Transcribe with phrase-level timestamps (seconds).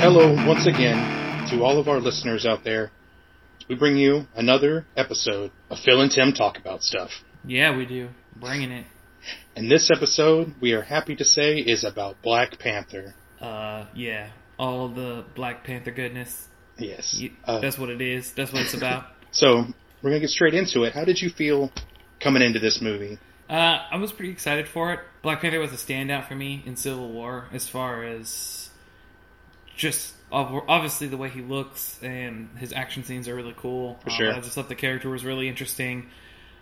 [0.00, 0.96] Hello, once again,
[1.50, 2.90] to all of our listeners out there.
[3.70, 7.10] We bring you another episode of Phil and Tim Talk About Stuff.
[7.46, 8.08] Yeah, we do.
[8.34, 8.84] Bringing it.
[9.54, 13.14] And this episode, we are happy to say, is about Black Panther.
[13.40, 14.30] Uh, yeah.
[14.58, 16.48] All the Black Panther goodness.
[16.78, 17.14] Yes.
[17.16, 18.32] You- Uh, That's what it is.
[18.32, 19.04] That's what it's about.
[19.30, 19.64] so,
[20.02, 20.92] we're going to get straight into it.
[20.92, 21.70] How did you feel
[22.18, 23.18] coming into this movie?
[23.48, 24.98] Uh, I was pretty excited for it.
[25.22, 28.68] Black Panther was a standout for me in Civil War as far as
[29.76, 33.98] just obviously the way he looks and his action scenes are really cool.
[34.04, 34.32] For Um, sure.
[34.34, 36.08] I just thought the character was really interesting,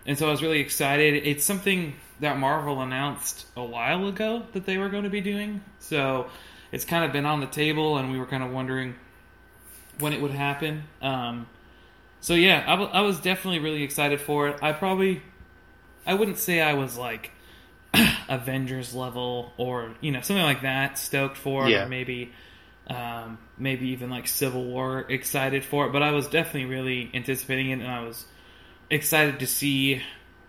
[0.05, 1.13] and so I was really excited.
[1.27, 5.61] It's something that Marvel announced a while ago that they were going to be doing,
[5.79, 6.27] so
[6.71, 8.95] it's kind of been on the table, and we were kind of wondering
[9.99, 10.83] when it would happen.
[11.01, 11.47] Um,
[12.21, 14.57] so yeah, I was definitely really excited for it.
[14.61, 15.21] I probably
[16.05, 17.31] I wouldn't say I was like
[18.29, 21.83] Avengers level or you know something like that stoked for Yeah.
[21.85, 22.31] or maybe
[22.89, 27.69] um, maybe even like Civil War excited for it, but I was definitely really anticipating
[27.69, 28.25] it, and I was
[28.89, 30.01] excited to see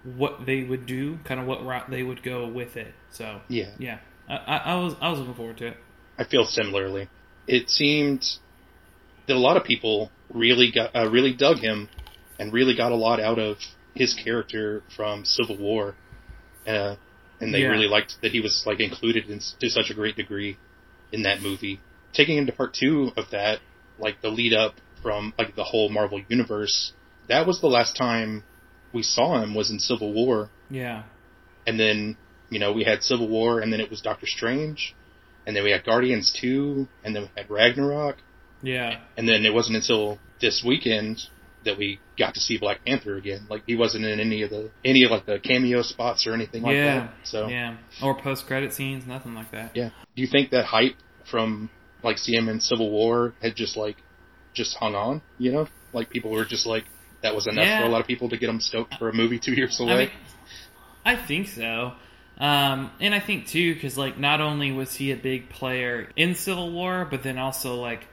[0.02, 2.94] what they would do, kind of what route they would go with it.
[3.10, 3.70] So Yeah.
[3.78, 5.76] yeah, I, I, was I was looking forward to it.
[6.18, 7.08] I feel similarly.
[7.46, 8.24] It seemed
[9.26, 11.88] that a lot of people really got uh, really dug him
[12.38, 13.58] and really got a lot out of
[13.94, 15.94] his character from Civil War,
[16.66, 16.96] uh,
[17.40, 17.68] and they Yeah.
[17.68, 20.56] really liked that he was like included in, to such a great degree
[21.12, 21.80] in that movie.
[22.12, 23.60] Taking into part two of that,
[23.98, 26.92] like the lead up from like the whole Marvel universe,
[27.28, 28.44] that was the last time
[28.92, 31.04] we saw him was in Civil War, Yeah,
[31.66, 32.16] and then
[32.50, 34.94] you know we had Civil War, and then it was Doctor Strange,
[35.46, 38.16] and then we had Guardians two, and then we had Ragnarok,
[38.62, 41.22] yeah, and then it wasn't until this weekend
[41.64, 43.46] that we got to see Black Panther again.
[43.48, 46.62] Like he wasn't in any of the any of like the cameo spots or anything
[46.62, 47.14] like yeah, that.
[47.24, 49.76] So yeah, or post credit scenes, nothing like that.
[49.76, 49.90] yeah.
[50.16, 50.96] Do you think that hype
[51.30, 51.70] from
[52.02, 53.96] like see him in Civil War had just like
[54.54, 55.22] just hung on?
[55.38, 56.84] You know, like people were just like
[57.22, 57.80] that was enough Yeah.
[57.80, 59.92] for a lot of people to get them stoked for a movie two years away.
[59.92, 60.10] I mean,
[61.04, 61.92] I think so.
[62.38, 66.34] Um, and I think too, because like not only was he a big player in
[66.34, 68.06] Civil War, but then also like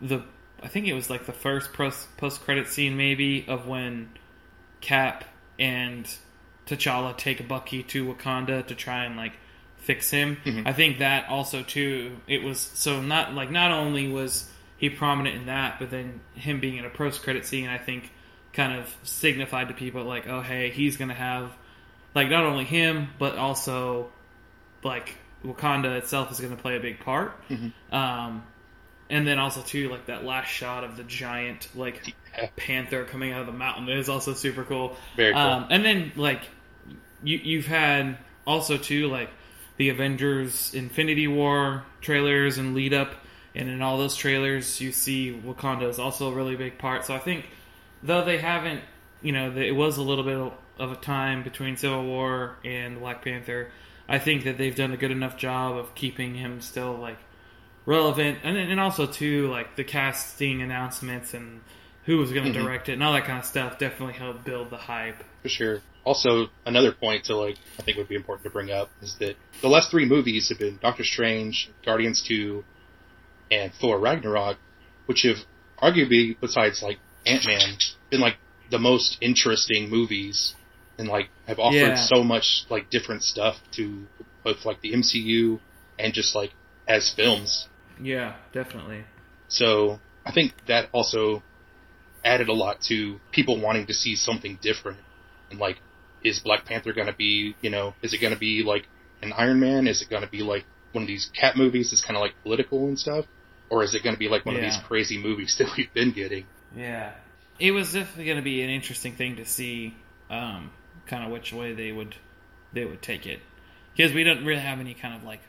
[0.00, 0.24] the
[0.62, 4.10] I think it was like the first post credit scene maybe of when
[4.80, 5.24] Cap
[5.58, 6.06] and
[6.66, 9.32] T'Challa take Bucky to Wakanda to try and like
[9.94, 10.36] fix him.
[10.44, 10.66] Mhm.
[10.66, 12.16] I think that also too.
[12.28, 16.60] It was so not like not only was he prominent in that, but then him
[16.60, 18.10] being in a post credit scene, I think
[18.52, 21.50] kind of signified to people like, oh hey, he's gonna have
[22.14, 24.10] like not only him but also
[24.82, 27.32] like Wakanda itself is gonna play a big part.
[27.48, 27.72] Mhm.
[27.92, 28.42] Um,
[29.08, 32.48] and then also too like that last shot of the giant like Yeah.
[32.56, 34.96] panther coming out of the mountain is also super cool.
[35.16, 35.42] Very cool.
[35.42, 36.42] Um, and then like
[37.24, 39.30] you you've had also too like
[39.80, 43.14] the Avengers Infinity War trailers and lead up
[43.54, 47.06] and in all those trailers you see Wakanda is also a really big part.
[47.06, 47.46] So I think
[48.02, 48.82] though they haven't
[49.22, 53.24] you know it was a little bit of a time between Civil War and Black
[53.24, 53.70] Panther.
[54.06, 57.16] I think that they've done a good enough job of keeping him still like
[57.86, 61.62] relevant and and also too like the casting announcements and
[62.04, 62.64] who was going to Mhm.
[62.64, 65.22] direct it and all that kind of stuff definitely helped build the hype.
[65.42, 65.82] For sure.
[66.04, 69.36] Also, another point to like I think would be important to bring up is that
[69.60, 72.64] the last three movies have been Doctor Strange, Guardians Two,
[73.50, 74.56] and Thor Ragnarok,
[75.06, 75.38] which have
[75.82, 77.76] arguably, besides like Ant Man,
[78.10, 78.36] been like
[78.70, 80.54] the most interesting movies
[80.98, 81.96] and like have offered Yeah.
[82.06, 84.06] so much like different stuff to
[84.42, 85.60] both like the MCU
[85.98, 86.52] and just like
[86.88, 87.68] as films.
[88.02, 89.04] Yeah, definitely.
[89.48, 91.42] So I think that also
[92.24, 94.98] added a lot to people wanting to see something different.
[95.50, 95.78] And like,
[96.22, 98.86] is Black Panther going to be, you know, is it going to be like
[99.22, 99.86] an Iron Man?
[99.86, 102.34] Is it going to be like one of these Cap movies that's kind of like
[102.42, 103.26] political and stuff?
[103.70, 106.12] Or is it going to be like one of these crazy movies that we've been
[106.12, 106.44] getting?
[106.76, 107.12] Yeah,
[107.58, 109.94] it was definitely going to be an interesting thing to see,
[110.28, 110.70] um,
[111.06, 112.16] kind of which way they would
[112.72, 113.40] they would take it,
[113.96, 115.40] because we don't really have any kind of like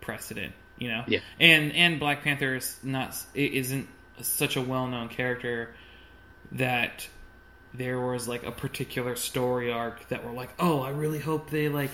[0.00, 1.04] precedent, you know.
[1.06, 1.20] Yeah.
[1.38, 3.88] And and Black Panther is not isn't
[4.22, 5.74] such a well known character
[6.52, 7.08] that
[7.74, 11.68] there was like a particular story arc that were like, oh, I really hope they
[11.68, 11.90] like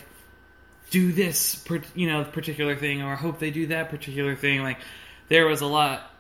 [0.91, 4.63] do this, per- you know, particular thing, or I hope they do that particular thing.
[4.63, 4.79] Like,
[5.29, 6.11] there was a lot.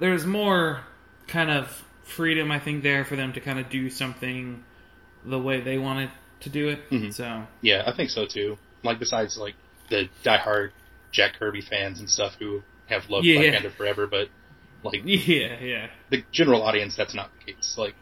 [0.00, 0.80] There was more
[1.28, 4.64] kind of freedom, I think, there for them to kind of do something
[5.24, 6.10] the way they wanted
[6.40, 6.90] to do it.
[6.90, 7.14] Mhm.
[7.14, 8.58] So Yeah, I think so too.
[8.82, 9.54] Like besides like
[9.88, 10.72] the diehard
[11.12, 13.38] Jack Kirby fans and stuff who have loved Yeah.
[13.40, 14.28] Black Panther forever, but
[14.84, 17.74] like yeah, yeah, the general audience, that's not the case.
[17.78, 17.94] Like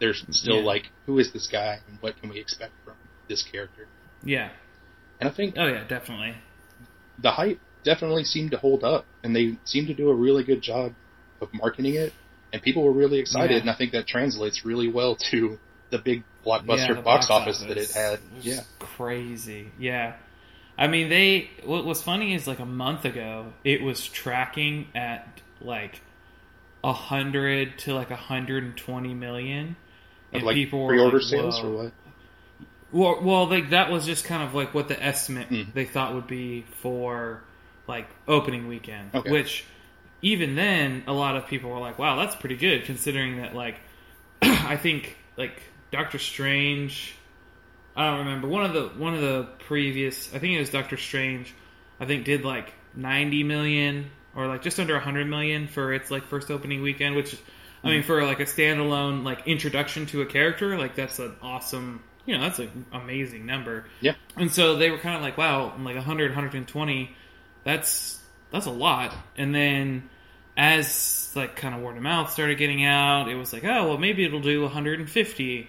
[0.00, 0.64] there's still Yeah.
[0.64, 2.94] like, who is this guy and what can we expect from
[3.28, 3.86] this character?
[4.24, 4.50] yeah.
[5.20, 6.34] And I think Oh yeah, definitely.
[7.18, 10.62] the hype definitely seemed to hold up, and they seemed to do a really good
[10.62, 10.92] job
[11.42, 12.12] of marketing it,
[12.52, 13.60] and people were really excited, Yeah.
[13.60, 15.58] and I think that translates really well to
[15.90, 18.20] the big blockbuster Yeah, the box, office, that it had.
[18.34, 19.70] was Yeah, crazy.
[19.78, 20.14] Yeah,
[20.78, 21.50] I mean, they.
[21.64, 26.00] What was funny is like a month ago, it was tracking at like
[26.82, 29.76] a hundred to like a hundred and twenty million,
[30.32, 31.92] and like people were pre-order like, sales or what?
[32.92, 35.72] Well, well, like that was just kind of like what the estimate Mm.
[35.74, 37.42] they thought would be for
[37.86, 39.14] like opening weekend.
[39.14, 39.30] Okay.
[39.30, 39.64] Which
[40.22, 43.76] even then, a lot of people were like, "Wow, that's pretty good," considering that like
[44.42, 47.14] I think like Doctor Strange.
[47.96, 50.32] I don't remember one of the one of the previous.
[50.34, 51.52] I think it was Doctor Strange.
[51.98, 54.10] I think did like ninety million
[54.40, 57.36] or like just under hundred million for its like first opening weekend, which
[57.84, 58.06] I mean mm.
[58.06, 62.02] for like a standalone like introduction to a character, like that's an awesome.
[62.26, 63.86] You know, that's an amazing number.
[64.00, 64.14] Yeah.
[64.36, 67.16] And so they were kind of like, wow, like 100, 120,
[67.64, 68.20] that's
[68.50, 69.14] that's a lot.
[69.36, 70.08] And then
[70.56, 73.98] as like kind of word of mouth started getting out, it was like, oh well,
[73.98, 75.68] maybe it'll do 150,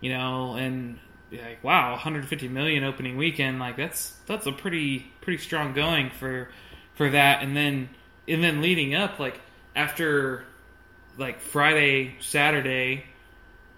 [0.00, 0.98] you know, and
[1.32, 6.48] like wow, 150 million opening weekend, like that's that's a pretty pretty strong going for
[6.94, 7.42] for that.
[7.42, 7.88] And then
[8.28, 9.40] and then leading up, like
[9.76, 10.44] after
[11.18, 13.04] like Friday, Saturday,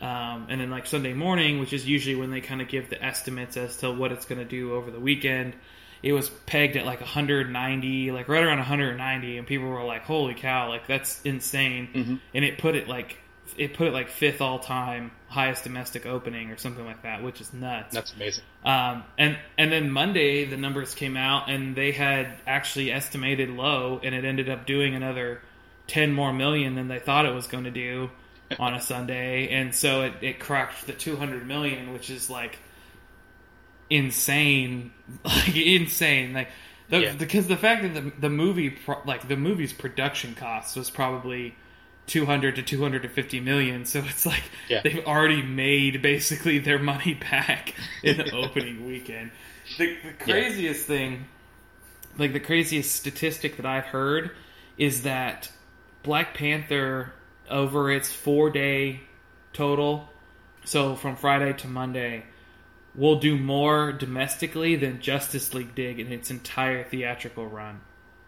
[0.01, 3.03] um, and then like Sunday morning, which is usually when they kind of give the
[3.03, 5.55] estimates as to what it's going to do over the weekend.
[6.03, 10.35] It was pegged at like 190, like right around 190, and people were like, "Holy
[10.35, 10.69] cow!
[10.69, 12.21] Like that's insane!" Mhm.
[12.35, 13.19] And it put it like
[13.59, 17.41] it put it like fifth all time highest domestic opening or something like that, which
[17.41, 17.95] is nuts.
[17.95, 18.45] That's amazing.
[18.65, 24.01] Um, and and then Monday the numbers came out and they had actually estimated low,
[24.03, 25.41] and it ended up doing another
[25.87, 28.11] ten more million than they thought it was going to do
[28.59, 32.59] on a Sunday, and so it, it cracked the two hundred million, which is like
[33.91, 34.93] insane,
[35.25, 36.49] like insane, like.
[36.89, 37.13] The, Yeah.
[37.15, 41.57] Because the fact that the the movie pro- like the movie's production costs, was probably
[42.07, 44.81] 200 to 250 million so it's like Yeah.
[44.85, 49.31] they've already made basically their money back in the opening weekend
[49.79, 51.27] the, the craziest thing
[52.19, 54.31] like the craziest statistic that i've heard
[54.79, 55.51] is that
[56.03, 57.13] black panther
[57.51, 59.01] over its four day
[59.53, 60.09] total
[60.65, 62.23] so from friday to monday
[62.95, 67.81] will do more domestically than justice league did in its entire theatrical run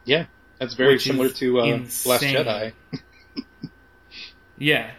[0.05, 0.27] Yeah,
[0.59, 1.67] that's very similar to uh,
[2.05, 2.07] Last.
[2.23, 2.73] Jedi.
[4.59, 4.91] Yeah,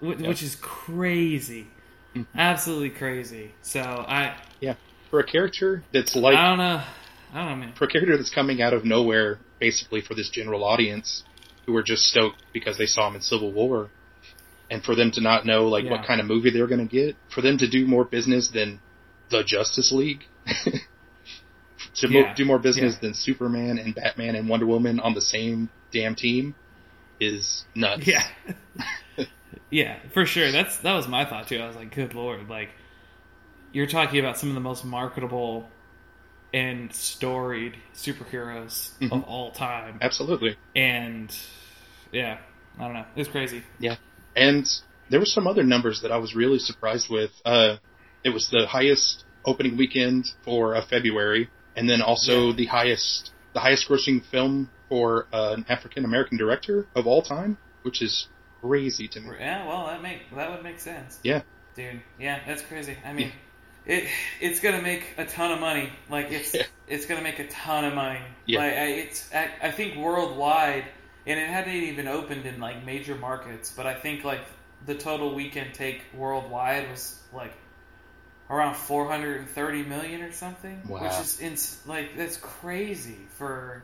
[0.00, 0.28] Wh- Yeah.
[0.28, 1.66] which is crazy,
[2.14, 2.38] mm-hmm.
[2.38, 3.52] absolutely crazy.
[3.62, 4.74] So I, Yeah,
[5.10, 6.82] for a character that's like I don't know,
[7.32, 7.72] I don't know, man.
[7.76, 11.22] for a character that's coming out of nowhere, basically for this general audience
[11.64, 13.90] who were just stoked because they saw him in Civil War,
[14.70, 17.16] and for them to not know like what kind of movie they're going to get,
[17.34, 18.80] for them to do more business than
[19.30, 20.22] the Justice League,
[21.96, 23.00] to mo- do more business Yeah.
[23.00, 26.54] than Superman and Batman and Wonder Woman on the same damn team,
[27.20, 28.06] is nuts.
[28.06, 28.24] Yeah,
[29.70, 30.52] yeah, for sure.
[30.52, 31.58] That's that was my thought too.
[31.58, 32.70] I was like, good lord, like
[33.72, 35.68] you're talking about some of the most marketable
[36.54, 39.24] and storied superheroes of Mhm.
[39.28, 40.56] all time, absolutely.
[40.74, 41.36] and
[42.12, 42.38] yeah,
[42.78, 43.62] I don't know, it's crazy.
[43.78, 43.96] Yeah.
[44.34, 44.66] And
[45.10, 47.30] there were some other numbers that I was really surprised with.
[47.44, 47.76] Uh,
[48.24, 52.56] it was the highest opening weekend for uh, February, and then also Yeah.
[52.56, 57.58] the highest the highest grossing film for uh, an African American director of all time,
[57.82, 58.28] which is
[58.60, 59.30] crazy to me.
[59.38, 61.18] Yeah, well, that make that would make sense.
[61.22, 61.42] Yeah.
[61.74, 62.00] dude.
[62.18, 62.96] Yeah, that's crazy.
[63.04, 63.32] I mean,
[63.84, 64.04] it
[64.40, 65.90] it's gonna make a ton of money.
[66.10, 66.62] Like it's Yeah.
[66.88, 68.20] it's gonna make a ton of money.
[68.46, 68.58] Yeah.
[68.60, 70.84] Like I, it's I, I think worldwide,
[71.26, 74.40] and it hadn't even opened in like major markets, but I think like
[74.84, 77.52] the total weekend take worldwide was like
[78.48, 81.02] around 430 million or something, Wow.
[81.02, 83.82] which is ins- like that's crazy for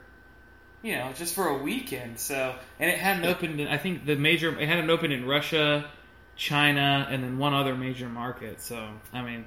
[0.82, 2.18] you know just for a weekend.
[2.18, 3.60] So and it hadn't opened.
[3.60, 5.90] In, I think the major it hadn't opened in Russia,
[6.36, 8.60] China, and then one other major market.
[8.60, 9.44] So I mean,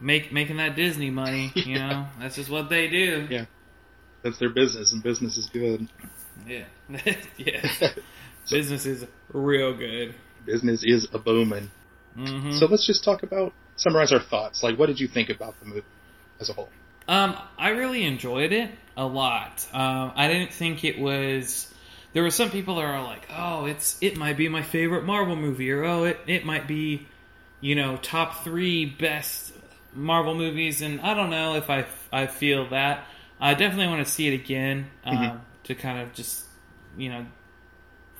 [0.00, 1.52] make making that Disney money.
[1.56, 1.88] You Yeah.
[1.88, 3.26] know, that's just what they do.
[3.30, 3.46] Yeah.
[4.22, 5.88] That's their business, and business is good.
[6.46, 6.64] Yeah,
[7.38, 7.66] yeah.
[8.50, 10.14] Business is real good.
[10.44, 11.70] business is a booming.
[12.14, 14.62] hmm So let's just talk about summarize our thoughts.
[14.62, 15.82] Like, what did you think about the movie
[16.40, 16.68] as a whole?
[17.10, 19.66] Um, I really enjoyed it a lot.
[19.72, 21.66] Um, I didn't think it was
[22.12, 25.34] there were some people that are like, oh, it's it might be my favorite Marvel
[25.34, 27.08] movie, or oh, it it might be,
[27.60, 29.52] you know, top three best
[29.92, 33.04] Marvel movies, and I don't know if I I feel that.
[33.40, 35.40] I definitely want to see it again um, Mhm.
[35.64, 36.44] to kind of just
[36.96, 37.26] you know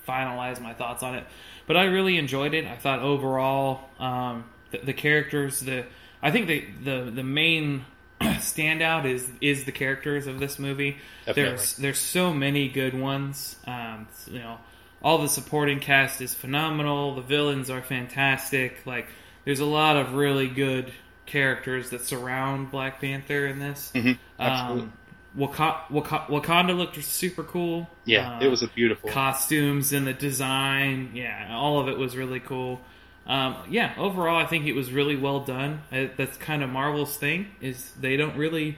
[0.07, 1.25] finalize my thoughts on it.
[1.67, 2.65] But I really enjoyed it.
[2.65, 5.85] I thought overall um, the, the characters, the
[6.21, 7.85] I think the the the main
[8.39, 10.97] standout is is the characters of this movie.
[11.25, 11.43] Definitely.
[11.43, 13.55] There's there's so many good ones.
[13.67, 14.57] Um, you know,
[15.03, 17.15] all the supporting cast is phenomenal.
[17.15, 18.85] The villains are fantastic.
[18.85, 19.07] Like
[19.45, 20.91] there's a lot of really good
[21.25, 23.91] characters that surround Black Panther in this.
[23.95, 24.81] Mhm, absolutely.
[24.83, 24.93] Um,
[25.33, 27.89] Waka- Waka- Wakanda looked super cool.
[28.03, 29.09] yeah, Uh, it was a beautiful.
[29.09, 31.11] costumes and the design.
[31.13, 32.81] Yeah, all of it was really cool.
[33.27, 35.81] Um, yeah, overall, I think it was really well done.
[35.91, 38.77] Uh, That's kind of Marvel's thing is they don't really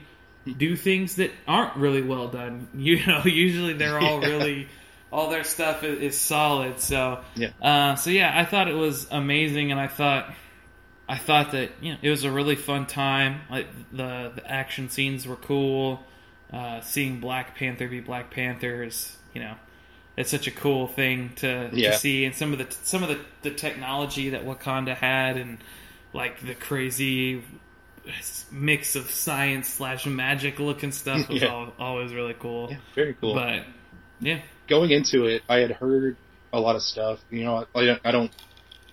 [0.58, 2.68] do things that aren't really well done.
[2.74, 4.28] You know, usually they're all Yeah.
[4.28, 4.68] really
[5.10, 6.80] all their stuff is, is solid.
[6.80, 7.50] So Yeah.
[7.62, 10.32] uh, so yeah, I thought it was amazing, and I thought
[11.08, 13.40] I thought that you know it was a really fun time.
[13.50, 16.02] Like the the action scenes were cool.
[16.52, 19.54] Uh, seeing Black Panther be Black Panther is you know
[20.16, 21.90] it's such a cool thing to, Yeah.
[21.92, 25.58] to see, and some of the some of the, the technology that Wakanda had, and
[26.12, 27.42] like the crazy
[28.52, 31.48] mix of science slash magic looking stuff was Yeah.
[31.48, 32.68] all, always really cool.
[32.70, 33.34] yeah, very cool.
[33.34, 33.64] But
[34.20, 36.16] yeah, going into it, I had heard
[36.52, 37.18] a lot of stuff.
[37.30, 38.30] You know, I, I don't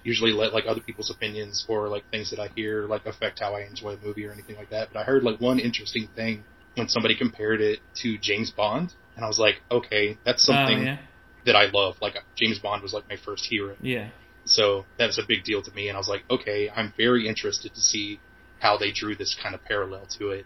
[0.04, 3.54] usually let like other people's opinions or like things that I hear like affect how
[3.56, 4.90] I enjoy a movie or anything like that.
[4.94, 6.44] But I heard like one interesting thing
[6.76, 10.84] when somebody compared it to James Bond, and I was like, okay, that's Oh, something
[10.86, 10.98] yeah,
[11.46, 11.96] that I love.
[12.02, 14.10] Like James Bond was like my first hero, yeah,
[14.46, 15.88] so that was a big deal to me.
[15.88, 18.20] And I was like, okay, I'm very interested to see
[18.60, 20.46] how they drew this kind of parallel to it.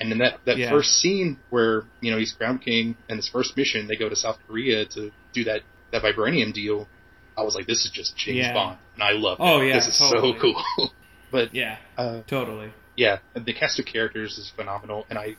[0.00, 0.70] And then that that Yeah.
[0.70, 4.16] first scene where you know he's Ground King and his first mission, they go to
[4.16, 6.88] South Korea to do that that vibranium deal.
[7.36, 8.52] I was like, this is just James Yeah.
[8.52, 9.38] Bond, and I love.
[9.40, 9.66] Oh, that.
[9.66, 10.32] yeah, this is totally.
[10.32, 10.40] so
[10.76, 10.92] cool.
[11.30, 12.72] but yeah, uh, totally.
[12.96, 15.36] yeah, the cast of characters is phenomenal, and I,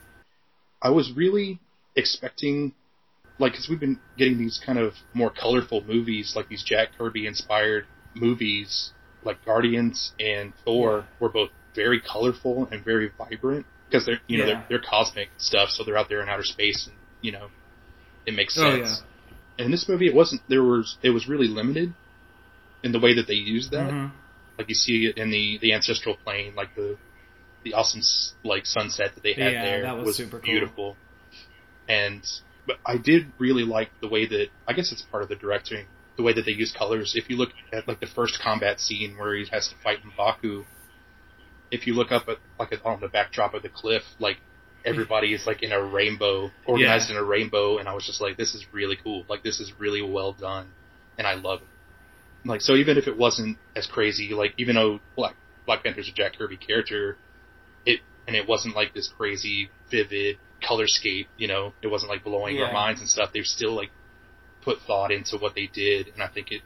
[0.82, 1.60] I was really
[1.96, 2.72] expecting,
[3.40, 7.26] like, because we've been getting these kind of more colorful movies, like these Jack Kirby
[7.26, 8.92] inspired movies,
[9.24, 14.46] like Guardians and Thor, were both very colorful and very vibrant because they're you know
[14.46, 14.54] Yeah.
[14.54, 17.48] they're, they're cosmic stuff, so they're out there in outer space, and you know,
[18.26, 19.02] it makes Oh, sense.
[19.58, 20.42] And in this movie, it wasn't.
[20.48, 21.92] There was it was really limited
[22.82, 24.10] in the way that they used that Mhm.
[24.58, 26.98] like you see it in the the ancestral plane, like the
[27.64, 28.02] the awesome
[28.44, 30.52] like sunset that they had Yeah, there that was super cool.
[30.52, 30.96] beautiful.
[31.88, 32.22] And
[32.70, 35.86] but I did really like the way that I guess it's part of the directing,
[36.16, 37.14] the way that they use colors.
[37.16, 40.64] If you look at like the first combat scene where he has to fight Mbaku,
[41.72, 44.36] if you look up at like on the backdrop of the cliff, like
[44.84, 48.36] everybody is like in a rainbow, organized in a rainbow, and I was just like,
[48.36, 49.24] this is really cool.
[49.28, 50.68] Like this is really well done,
[51.18, 52.48] and I love it.
[52.48, 55.34] Like so, even if it wasn't as crazy, like even though Black
[55.66, 57.16] Black Panther's a Jack Kirby character,
[57.84, 57.98] it
[58.28, 61.26] and it wasn't like this crazy vivid colorscape.
[61.36, 62.64] You know, it wasn't like blowing Yeah.
[62.66, 63.32] our minds and stuff.
[63.32, 63.90] They've still like
[64.62, 66.62] put thought into what they did, and I think it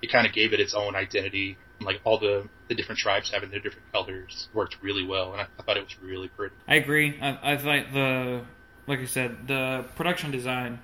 [0.00, 1.56] it kind of gave it its own identity.
[1.78, 5.40] And, like all the the different tribes having their different colors worked really well, and
[5.40, 6.54] I, I thought it was really pretty.
[6.68, 7.18] I agree.
[7.20, 8.42] I, I thought the,
[8.86, 10.78] like I said, the production design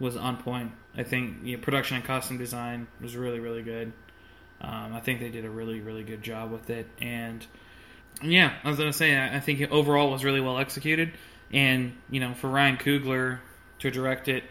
[0.00, 0.72] was on point.
[0.96, 3.92] I think you know, production and costume design was really, really good.
[4.60, 6.86] Um, I think they did a really, really good job with it.
[7.00, 7.46] And
[8.22, 11.12] yeah, I was gonna say, I, I think it overall was really well executed.
[11.52, 13.38] And you know, for Ryan Coogler
[13.80, 14.44] to direct it,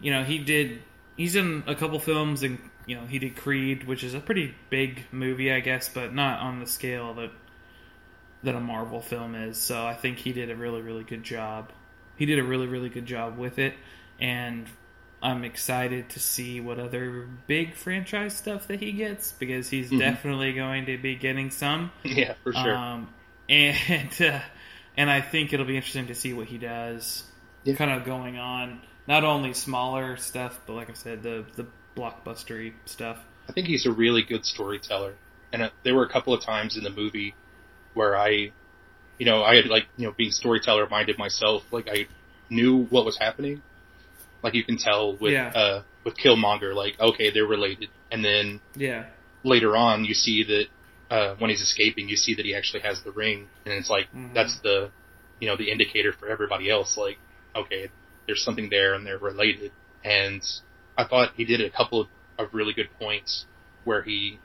[0.00, 0.82] you know, he did.
[1.16, 4.54] He's in a couple films, and you know, he did Creed, which is a pretty
[4.70, 7.30] big movie, I guess, but not on the scale that
[8.42, 9.58] that a Marvel film is.
[9.58, 11.70] So I think he did a really, really good job.
[12.16, 13.74] He did a really, really good job with it,
[14.18, 14.66] and
[15.22, 19.98] I'm excited to see what other big franchise stuff that he gets because he's Mhm.
[19.98, 21.90] definitely going to be getting some.
[22.02, 22.74] yeah, for sure.
[22.74, 23.08] Um,
[23.50, 24.40] and uh,
[24.96, 27.24] and I think it'll be interesting to see what he does,
[27.64, 27.74] Yeah.
[27.76, 28.80] kind of going on.
[29.06, 31.66] Not only smaller stuff, but like I said, the the
[31.96, 33.18] blockbustery stuff.
[33.48, 35.14] I think he's a really good storyteller.
[35.52, 37.34] And uh, there were a couple of times in the movie
[37.94, 38.52] where I,
[39.18, 42.06] you know, I had like, you know, being storyteller minded myself, like I
[42.48, 43.60] knew what was happening.
[44.42, 45.48] Like you can tell with, Yeah.
[45.48, 47.88] uh, with Killmonger, like, okay, they're related.
[48.12, 49.06] And then Yeah,
[49.42, 50.66] later on, you see that,
[51.10, 53.48] uh, when he's escaping, you see that he actually has the ring.
[53.64, 54.34] And it's like, Mhm.
[54.34, 54.90] that's the,
[55.40, 56.96] you know, the indicator for everybody else.
[56.96, 57.18] Like,
[57.54, 57.90] okay,
[58.26, 59.72] there's something there and they're related.
[60.04, 60.42] And
[60.96, 63.46] I thought he did a couple of, of really good points
[63.84, 64.38] where he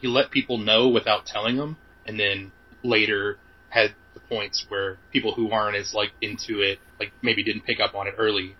[0.00, 1.76] he let people know without telling them,
[2.06, 2.52] and then
[2.84, 3.38] later
[3.68, 7.80] had the points where people who aren't as like into it, like maybe didn't pick
[7.80, 8.54] up on it early,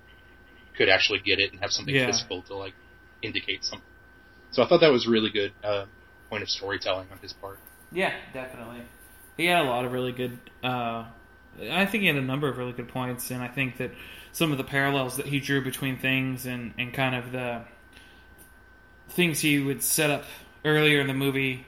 [0.77, 2.07] could actually get it and have something Yeah.
[2.07, 2.75] physical to like
[3.23, 3.87] indicate something.
[4.51, 5.87] So I thought that was really good uh,
[6.31, 7.59] point of storytelling on his part.
[7.93, 8.83] Yeah, definitely.
[9.37, 10.39] He had a lot of really good.
[10.63, 11.05] Uh,
[11.71, 13.93] I think he had a number of really good points, and I think that
[14.33, 17.63] some of the parallels that he drew between things and, and kind of the
[19.11, 20.25] things he would set up
[20.65, 21.67] earlier in the movie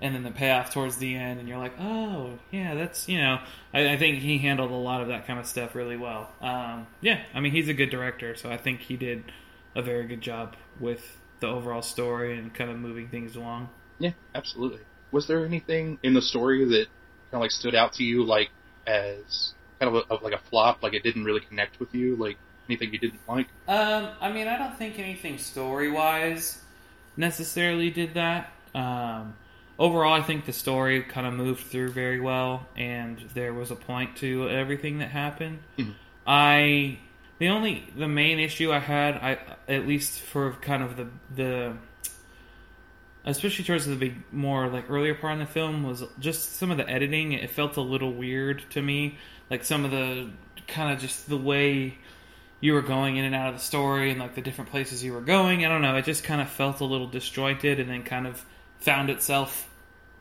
[0.00, 3.38] and then the payoff towards the end, and you're like, oh, yeah, that's, you know,
[3.72, 6.30] I, I think he handled a lot of that kind of stuff really well.
[6.42, 9.24] Um, yeah, I mean, he's a good director, so I think he did
[9.74, 13.70] a very good job with the overall story and kind of moving things along.
[13.98, 14.80] Yeah, absolutely.
[15.12, 16.86] Was there anything in the story that
[17.30, 18.50] kind of like stood out to you, like
[18.86, 22.16] as kind of, a, of like a flop, like it didn't really connect with you,
[22.16, 22.36] like
[22.68, 23.46] anything you didn't like?
[23.68, 26.60] Um, I mean, I don't think anything story wise
[27.16, 28.52] necessarily did that.
[28.74, 29.34] Um,
[29.78, 33.76] overall, I think the story kind of moved through very well, and there was a
[33.76, 35.60] point to everything that happened.
[35.78, 35.94] Mhm.
[36.26, 36.98] I
[37.38, 41.76] the only the main issue I had, I at least for kind of the the
[43.24, 46.76] especially towards the big more like earlier part in the film was just some of
[46.76, 47.32] the editing.
[47.32, 49.18] It felt a little weird to me.
[49.50, 50.30] Like some of the
[50.66, 51.96] kind of just the way
[52.60, 55.12] you were going in and out of the story and like the different places you
[55.12, 55.64] were going.
[55.64, 55.96] I don't know.
[55.96, 58.44] It just kind of felt a little disjointed and then kind of
[58.78, 59.70] found itself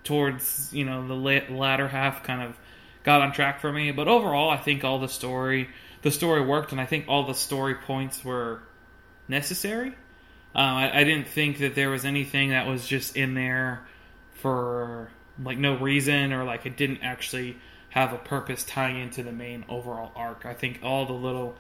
[0.04, 2.58] towards you know the la- latter half kind of
[3.04, 3.92] got on track for me.
[3.92, 5.70] But overall i think all the story
[6.02, 8.62] the story worked and i think all the story points were
[9.28, 9.94] necessary
[10.56, 13.86] uh, I, I didn't think that there was anything that was just in there
[14.36, 15.10] for
[15.42, 17.58] like no reason or like it didn't actually
[17.90, 20.46] have a purpose tying into the main overall arc.
[20.46, 21.56] I think all the little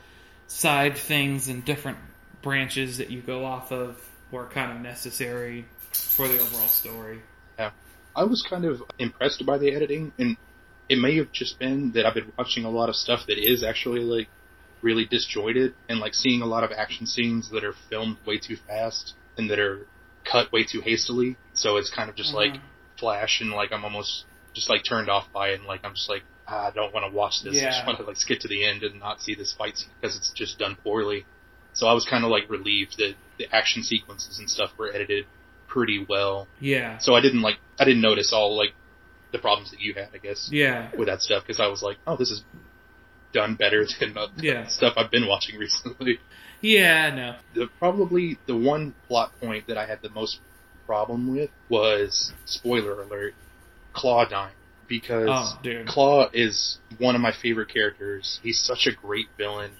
[0.47, 1.97] side things and different
[2.41, 7.21] branches that you go off of were kind of necessary for the overall story.
[7.57, 7.71] Yeah.
[8.15, 10.37] I was kind of impressed by the editing, and
[10.89, 13.63] it may have just been that I've been watching a lot of stuff that is
[13.63, 14.27] actually like
[14.83, 18.57] really disjointed, and like seeing a lot of action scenes that are filmed way too
[18.67, 19.87] fast and that are
[20.29, 21.37] cut way too hastily.
[21.53, 22.61] So it's kind of just like Mhm.
[22.99, 24.25] flash, and like I'm almost
[24.55, 27.05] just like turned off by it, and like I'm just like ah, I don't want
[27.09, 27.53] to watch this.
[27.55, 29.89] I just want to like skip to the end and not see this fight scene
[30.01, 31.25] because it's just done poorly.
[31.73, 35.25] So I was kind of like relieved that the action sequences and stuff were edited
[35.67, 36.47] pretty well.
[36.59, 36.97] Yeah.
[36.99, 38.73] So I didn't like I didn't notice all like
[39.31, 40.91] the problems that you had, I guess, Yeah.
[40.95, 42.43] with that stuff because I was like, oh, this is
[43.33, 44.67] done better than Yeah.
[44.67, 46.19] stuff I've been watching recently.
[46.61, 47.35] Yeah, no.
[47.53, 50.39] The, probably the one plot point that I had the most
[50.85, 53.33] problem with was spoiler alert,
[53.93, 54.53] Claw dying
[54.87, 55.83] because Oh.
[55.87, 58.39] Claw is one of my favorite characters.
[58.43, 59.71] He's such a great villain,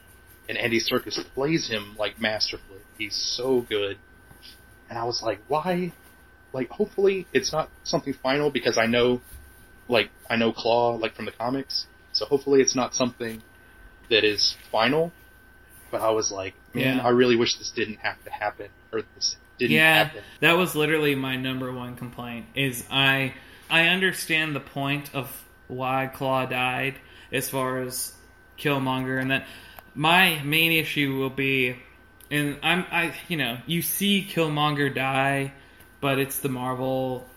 [0.50, 2.80] and Andy Serkis plays him like masterfully.
[2.98, 3.98] He's so good,
[4.90, 5.94] and I was like, why?
[6.54, 9.22] Like, hopefully it's not something final because I know,
[9.88, 13.42] like, I know Claw like from the comics, so hopefully it's not something
[14.10, 15.12] that is final.
[15.92, 17.06] But I was like, man, Yeah.
[17.06, 20.22] I really wish this didn't have to happen, or this didn't yeah, happen.
[20.40, 22.48] that was literally my number one complaint.
[22.56, 23.36] Is I
[23.70, 25.30] I understand the point of
[25.68, 26.96] why Claw died
[27.32, 28.14] as far as
[28.58, 29.46] Killmonger, and that
[29.94, 31.76] my main issue will be,
[32.32, 35.54] and I'm I you know you see Killmonger die,
[36.02, 37.28] but it's the Marvel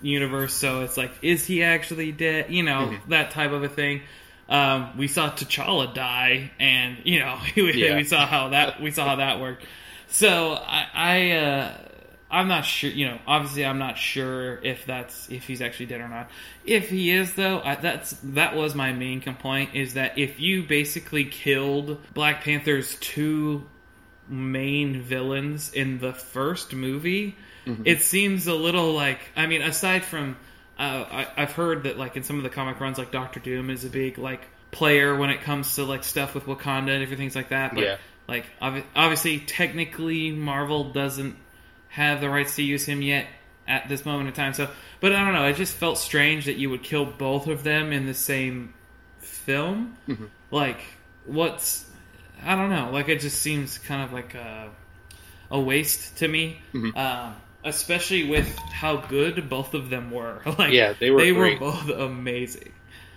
[0.00, 2.46] universe, so it's like, is he actually dead?
[2.50, 3.08] You know Mhm.
[3.08, 4.02] that type of a thing.
[4.48, 7.96] Um, we saw T'Challa die, and you know we, Yeah.
[7.96, 9.64] we saw how that we saw how that worked.
[10.08, 11.72] So I, I uh,
[12.30, 12.90] I'm not sure.
[12.90, 16.30] You know, obviously, I'm not sure if that's if he's actually dead or not.
[16.64, 19.70] If he is, though, I, that's that was my main complaint.
[19.74, 23.64] Is that if you basically killed Black Panther's two
[24.28, 27.36] main villains in the first movie,
[27.84, 29.20] it seems a little like.
[29.36, 30.36] I mean, aside from.
[30.78, 33.68] Uh, I, I've heard that like in some of the comic runs, like Doctor Doom
[33.68, 37.30] is a big like player when it comes to like stuff with Wakanda and everything
[37.34, 37.74] like that.
[37.74, 37.96] But Yeah.
[38.28, 41.36] like obvi- obviously, technically, Marvel doesn't
[41.88, 43.26] have the rights to use him yet
[43.66, 44.54] at this moment in time.
[44.54, 44.68] So,
[45.00, 45.46] but I don't know.
[45.46, 48.72] It just felt strange that you would kill both of them in the same
[49.18, 49.96] film.
[50.08, 50.28] Mhm.
[50.50, 50.80] Like,
[51.26, 51.86] what's
[52.44, 52.90] I don't know.
[52.92, 54.70] Like, it just seems kind of like a
[55.50, 56.60] a waste to me.
[56.72, 56.96] Mhm.
[56.96, 60.42] Um, especially with how good both of them were.
[60.58, 61.60] like, Yeah, they were they great.
[61.60, 62.72] were both amazing.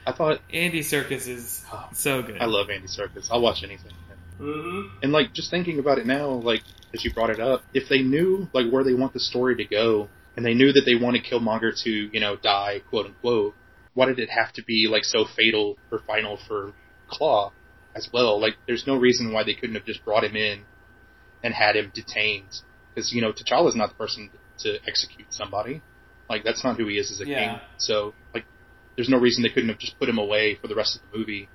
[0.06, 2.42] I thought Andy Serkis is Oh, so good.
[2.42, 3.28] I love Andy Serkis.
[3.30, 3.92] I'll watch anything.
[4.38, 7.88] hmm And like just thinking about it now, like as you brought it up, if
[7.88, 10.96] they knew like where they want the story to go, and they knew that they
[10.96, 13.54] wanted Killmonger to, you know, die, quote unquote,
[13.94, 16.74] why did it have to be like so fatal or final for
[17.10, 17.52] Claw
[17.96, 18.40] as well?
[18.40, 20.62] Like, there's no reason why they couldn't have just brought him in
[21.44, 22.48] and had him detained,
[22.94, 25.82] because you know T'Challa is not the person to execute somebody.
[26.30, 27.38] Like that's not who he is as a Yeah.
[27.40, 27.62] king.
[27.78, 28.46] So like,
[28.96, 31.18] there's no reason they couldn't have just put him away for the rest of the
[31.18, 31.50] movie,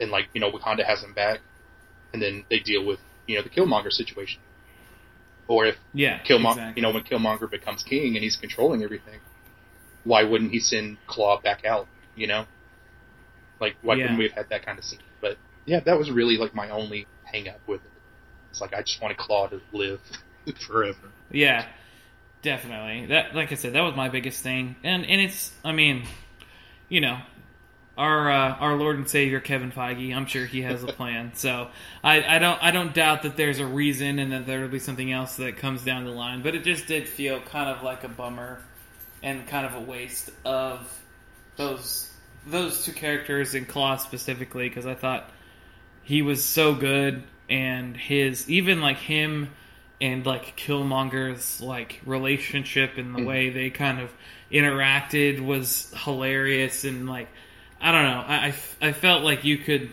[0.00, 1.40] and like you know Wakanda has him back,
[2.12, 4.40] and then they deal with you know the Killmonger situation,
[5.48, 6.72] or if Yeah, Killmonger, exactly.
[6.76, 9.20] you know, when Killmonger becomes king and he's controlling everything,
[10.04, 11.88] why wouldn't he send Claw back out?
[12.14, 12.46] You know,
[13.60, 14.02] like why Yeah.
[14.04, 15.00] couldn't we have had that kind of scene?
[15.20, 17.92] But yeah, that was really like my only hang up with it.
[18.50, 20.00] It's like I just wanted Claw to live
[20.66, 21.10] forever.
[21.30, 21.66] Yeah,
[22.42, 23.06] definitely.
[23.06, 26.04] That, like I said, that was my biggest thing, and and it's, I mean,
[26.88, 27.18] you know,
[28.00, 30.14] our uh, our Lord and Savior Kevin Feige.
[30.14, 31.32] I'm sure he has a plan.
[31.34, 31.68] So
[32.02, 34.78] I, I don't I don't doubt that there's a reason and that there will be
[34.78, 36.42] something else that comes down the line.
[36.42, 38.62] But it just did feel kind of like a bummer
[39.22, 40.98] and kind of a waste of
[41.56, 42.10] those
[42.46, 45.30] those two characters in Claw specifically because I thought
[46.02, 49.50] he was so good and his even like him
[50.00, 53.26] and like Killmonger's like relationship and the Mhm.
[53.26, 54.10] way they kind of
[54.50, 57.28] interacted was hilarious and like
[57.82, 58.24] I don't know.
[58.28, 59.90] I, I felt like you could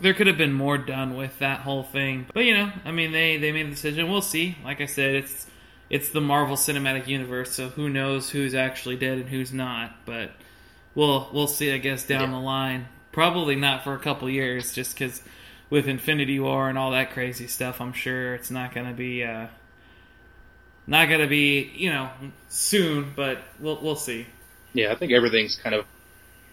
[0.00, 2.26] there could have been more done with that whole thing.
[2.34, 4.10] But you know I mean they they made the decision.
[4.10, 4.56] We'll see.
[4.64, 5.46] Like I said it's
[5.90, 10.04] it's the Marvel Cinematic Universe so who knows who's actually dead and who's not.
[10.06, 10.30] But
[10.94, 12.38] we'll we'll see I guess down Yeah.
[12.38, 12.88] the line.
[13.12, 15.22] Probably not for a couple years just because
[15.72, 19.24] with Infinity War and all that crazy stuff, I'm sure it's not going to be
[19.24, 19.46] uh,
[20.86, 22.10] not going to be you know
[22.50, 24.26] soon, but we'll we'll see.
[24.74, 25.86] Yeah, I think everything's kind of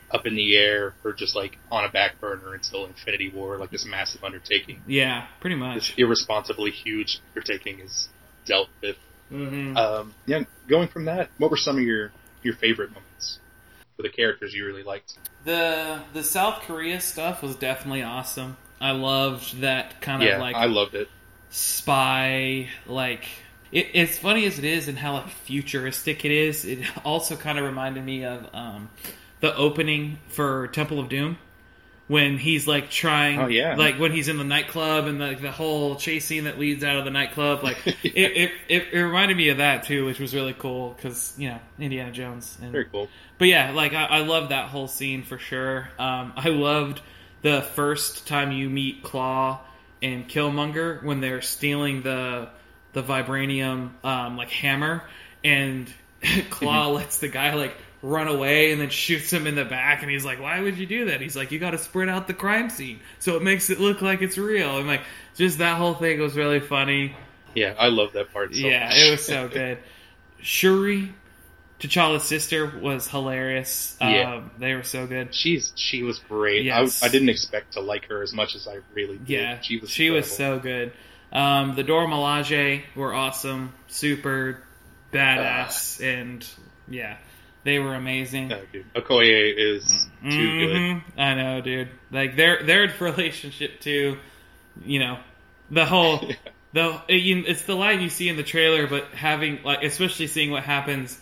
[0.09, 3.71] up in the air or just like on a back burner until Infinity War, like
[3.71, 5.75] this massive undertaking, Yeah, pretty much.
[5.75, 8.07] this irresponsibly huge undertaking is
[8.45, 8.95] dealt with.
[9.29, 13.39] hmm Um, yeah, going from that, what were some of your your favorite moments
[13.97, 15.17] for the characters you really liked?
[15.43, 18.55] the the South Korea stuff was definitely awesome.
[18.81, 21.09] I loved that kind yeah, of like I loved it.
[21.49, 23.25] spy like
[23.71, 27.57] it, it's funny as it is and how like futuristic it is it also kind
[27.59, 28.89] of reminded me of um,
[29.41, 31.37] the opening for temple of doom
[32.07, 33.75] when he's like trying Oh, yeah.
[33.75, 36.95] like when he's in the nightclub and like the whole chase scene that leads out
[36.97, 40.33] of the nightclub like it, it, it, it reminded me of that too which was
[40.33, 43.07] really cool because you know indiana jones and Very cool.
[43.37, 45.87] but yeah, like I, I love that whole scene for sure.
[45.99, 47.01] Um, I loved
[47.41, 49.59] the first time you meet Claw
[50.01, 52.49] and Killmonger when they're stealing the
[52.93, 55.03] the vibranium um, like hammer,
[55.43, 55.91] and
[56.49, 60.11] Claw lets the guy like run away and then shoots him in the back, and
[60.11, 62.33] he's like, "Why would you do that?" He's like, "You got to spread out the
[62.33, 65.01] crime scene so it makes it look like it's real." And like,
[65.35, 67.15] just that whole thing was really funny.
[67.55, 68.53] Yeah, I love that part.
[68.53, 68.97] So yeah, much.
[68.97, 69.77] it was so good.
[70.41, 71.13] Shuri,
[71.79, 73.95] T'Challa's sister, was hilarious.
[74.01, 74.35] Yeah.
[74.35, 75.33] Um, they were so good.
[75.33, 76.65] She's she was great.
[76.65, 77.01] Yes.
[77.01, 79.29] I, I didn't expect to like her as much as I really did.
[79.29, 80.91] Yeah, she was she was so good.
[81.31, 84.61] Um, the Dora Milaje were awesome, super
[85.13, 86.45] badass, and
[86.89, 87.17] yeah,
[87.63, 88.51] they were amazing.
[88.51, 88.93] Oh, dude.
[88.93, 91.01] Okoye is too good.
[91.17, 91.89] I know, dude.
[92.11, 94.17] Like their their relationship too.
[94.83, 95.19] You know,
[95.71, 96.29] the whole
[96.73, 100.63] the it's the line you see in the trailer, but having like especially seeing what
[100.63, 101.17] happens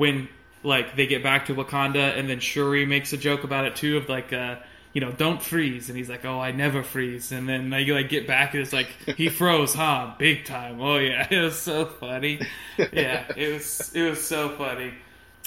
[0.00, 0.28] when
[0.62, 3.96] like they get back to Wakanda, and then Shuri makes a joke about it too,
[3.98, 4.32] of like.
[4.32, 4.56] uh
[4.92, 8.08] you know, don't freeze, and he's like, "Oh, I never freeze." And then they like
[8.08, 10.14] get back, and it's like he froze, huh?
[10.18, 10.80] Big time.
[10.80, 12.40] Oh yeah, it was so funny.
[12.92, 14.92] Yeah, it was it was so funny.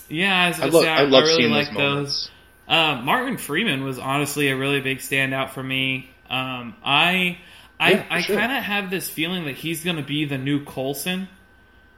[0.07, 2.31] Yeah, as I, love say, I, I love I really like those those.
[2.69, 6.09] Uh, Martin Freeman was honestly a really big standout for me.
[6.29, 7.37] Um, I
[7.79, 8.35] I, Yeah, for I sure.
[8.37, 11.27] kind of have this feeling that he's going to be the new Coulson.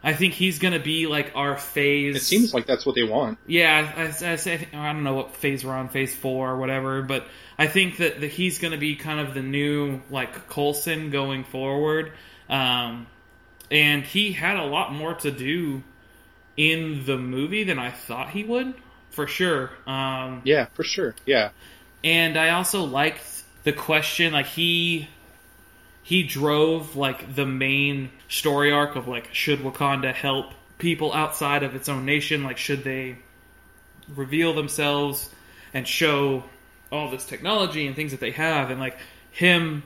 [0.06, 2.15] I think he's going to be like our phase.
[2.15, 3.39] It seems like that's what they want.
[3.48, 6.58] Yeah, I, I, I, say- I don't know what phase we're on, phase four or
[6.58, 7.26] whatever, but
[7.58, 11.44] I think that, that he's going to be kind of the new like Coulson going
[11.44, 12.12] forward.
[12.48, 13.08] Um,
[13.72, 15.82] and he had a lot more to do
[16.56, 18.76] in the movie than I thought he would,
[19.10, 19.72] for sure.
[19.88, 21.15] Um, Yeah, for sure.
[21.26, 21.50] Yeah,
[22.04, 25.10] and I also liked the question like he
[26.06, 31.74] he drove like the main story arc of like should Wakanda help people outside of
[31.74, 32.44] its own nation?
[32.44, 33.18] Like should they
[34.15, 35.28] reveal themselves
[35.74, 36.44] and show
[36.91, 38.70] all this technology and things that they have?
[38.70, 39.00] And like
[39.32, 39.82] him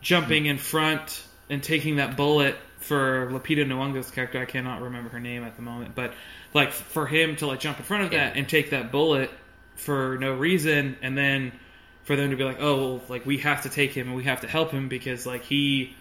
[0.00, 5.20] jumping in front and taking that bullet for Lupita Nyong'o's character I cannot remember her
[5.20, 6.14] name at the moment but
[6.52, 9.30] like for him to like jump in front of that and take that bullet
[9.76, 11.52] for no reason and then
[12.04, 14.40] for them to be like oh like we have to take him and we have
[14.40, 15.94] to help him because like he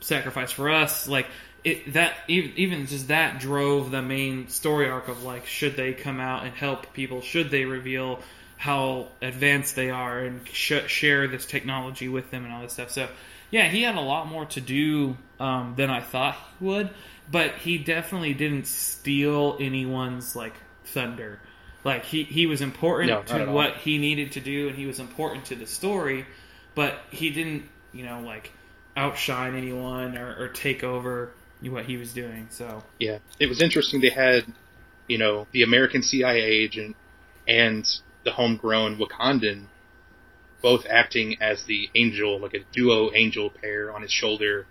[0.00, 1.08] sacrificed for us.
[1.08, 1.26] Like
[1.64, 5.92] it that even, even just that drove the main story arc of like should they
[5.92, 7.20] come out and help people?
[7.20, 8.20] Should they reveal
[8.56, 12.90] how advanced they are and sh- share this technology with them and all this stuff?
[12.90, 13.08] So
[13.54, 16.90] yeah he had a lot more to do um, than i thought he would
[17.30, 20.54] but he definitely didn't steal anyone's like
[20.86, 21.40] thunder
[21.84, 24.98] like he, he was important No, to what he needed to do and he was
[24.98, 26.26] important to the story
[26.74, 28.50] but he didn't you know like
[28.96, 32.46] outshine anyone or, or take over what he was doing.
[32.50, 34.00] So Yeah, it was interesting.
[34.00, 34.44] They had,
[35.08, 36.94] you know, the American CIA agent
[37.48, 37.86] and
[38.24, 39.64] the homegrown Wakandan
[40.62, 44.66] both acting as the angel, like a duo angel pair on his shoulder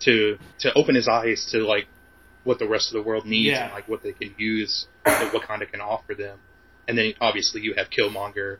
[0.00, 1.86] to to open his eyes to like
[2.44, 3.64] what the rest of the world needs Yeah.
[3.64, 6.38] and like what they can use that Wakanda can offer them.
[6.88, 8.58] And then obviously you have Killmonger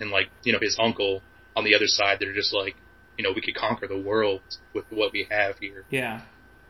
[0.00, 1.22] and like, you know, his uncle
[1.56, 2.76] on the other side that are just like,
[3.16, 4.40] you know, we could conquer the world
[4.74, 6.22] with what we have here yeah,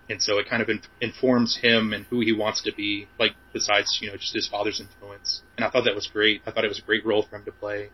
[0.08, 3.08] and so it kind of in, informs him and who he wants to be.
[3.18, 5.42] Like besides, you know, just his father's influence.
[5.56, 6.42] And I thought that was great.
[6.46, 7.90] I thought it was a great role for him to play,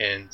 [0.00, 0.28] and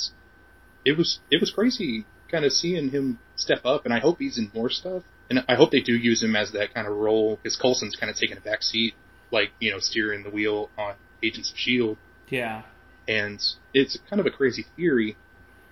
[0.85, 3.85] it was it was crazy kind of seeing him step up.
[3.85, 5.03] And I hope he's in more stuff.
[5.29, 8.11] And I hope they do use him as that kind of role because Coulson's kind
[8.11, 8.95] of taking a back seat,
[9.33, 11.97] like you know, steering the wheel on Agents of Shield.
[12.29, 12.63] yeah,
[13.09, 13.41] And
[13.75, 15.17] it's kind of a crazy theory,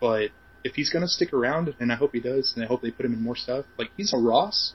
[0.01, 0.31] but
[0.65, 3.05] if he's gonna stick around, and I hope he does, and I hope they put
[3.07, 3.65] him in more stuff.
[3.79, 4.75] Like he's a Ross,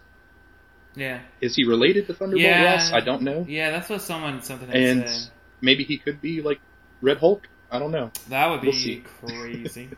[0.95, 2.63] yeah, is he related to Thunderbolt Yeah.
[2.75, 2.91] Ross?
[2.93, 3.45] I don't know.
[3.47, 3.71] yeah.
[3.71, 5.31] That's what someone something And said.
[5.61, 6.59] maybe he could be like
[7.01, 7.47] Red Hulk.
[7.71, 8.11] I don't know.
[8.29, 9.89] That would be we'll crazy.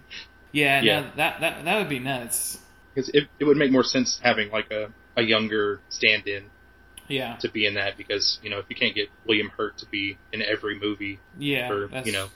[0.52, 1.00] yeah, Yeah.
[1.02, 2.58] no, that that that would be nuts.
[2.95, 6.45] Because it, it would make more sense having like a, a younger stand-in
[7.08, 9.86] Yeah, to be in that because, you know, if you can't get William Hurt to
[9.86, 12.28] be in every movie yeah, or, that's, you know,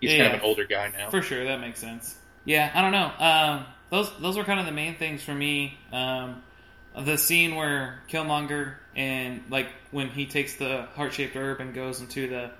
[0.00, 1.10] he's Yeah, kind of an older guy now.
[1.10, 2.16] For sure, that makes sense.
[2.44, 3.12] Yeah, I don't know.
[3.18, 5.78] Um, those those were kind of the main things for me.
[5.92, 6.42] Um,
[6.98, 12.00] the scene where Killmonger and like when he takes the heart shaped herb and goes
[12.00, 12.50] into the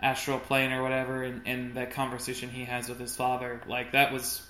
[0.00, 4.12] astral plane or whatever, and, and that conversation he has with his father, like that
[4.12, 4.40] was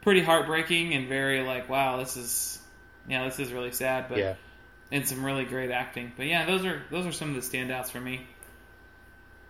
[0.00, 2.58] pretty heartbreaking and very like, wow, this is
[3.08, 4.34] yeah, this is really sad, but yeah.
[4.92, 6.12] And some really great acting.
[6.16, 8.26] But yeah, those are those are some of the standouts for me.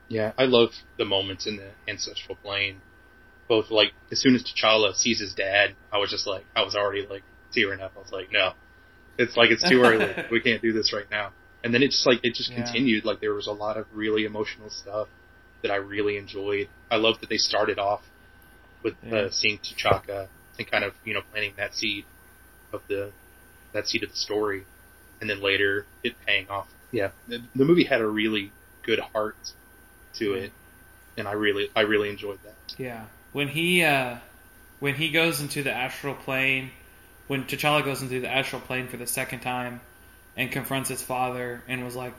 [0.09, 2.81] Yeah, I love the moments in the ancestral plane.
[3.49, 6.75] Both like as soon as T'Challa sees his dad, I was just like, I was
[6.75, 7.23] already like
[7.53, 7.93] tearing up.
[7.97, 8.53] I was like, no,
[9.19, 10.15] it's like it's too early.
[10.31, 11.33] we can't do this right now.
[11.63, 12.57] And then it just like it just Yeah.
[12.63, 13.05] continued.
[13.05, 15.09] Like there was a lot of really emotional stuff
[15.63, 16.69] that I really enjoyed.
[16.91, 18.03] I love that they started off
[18.83, 19.15] with Yeah.
[19.15, 22.05] uh, seeing T'Chaka and kind of you know planting that seed
[22.73, 23.13] of the
[23.73, 24.65] that seed of the story,
[25.21, 26.69] and then later it paying off.
[26.93, 28.51] Yeah, the, the movie had a really
[28.83, 29.37] good heart
[30.15, 30.53] to it,
[31.17, 32.55] and I really I really enjoyed that.
[32.79, 33.05] Yeah.
[33.33, 34.17] When he uh
[34.81, 36.71] when he goes into the astral plane,
[37.27, 39.81] when T'Challa goes into the astral plane for the second time
[40.37, 42.15] and confronts his father and was like,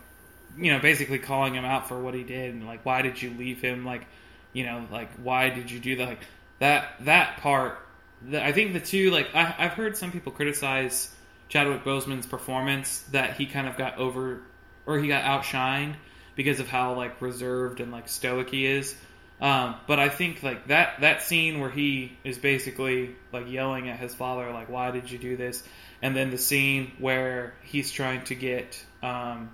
[0.57, 3.31] you know, basically calling him out for what he did and like why did you
[3.31, 4.05] leave him like,
[4.53, 6.07] you know, like why did you do that?
[6.07, 6.21] Like
[6.59, 7.79] that that part
[8.29, 11.13] the, I think the two like I I've heard some people criticize
[11.51, 14.41] Chadwick Boseman's performance that he kind of got over
[14.87, 15.93] or he got outshined
[16.35, 18.95] because of how like reserved and like stoic he is.
[19.39, 23.99] Um, but I think like that that scene where he is basically like yelling at
[23.99, 25.63] his father, like "Why did you do this?"
[26.01, 29.49] and then the scene where he's trying to get um,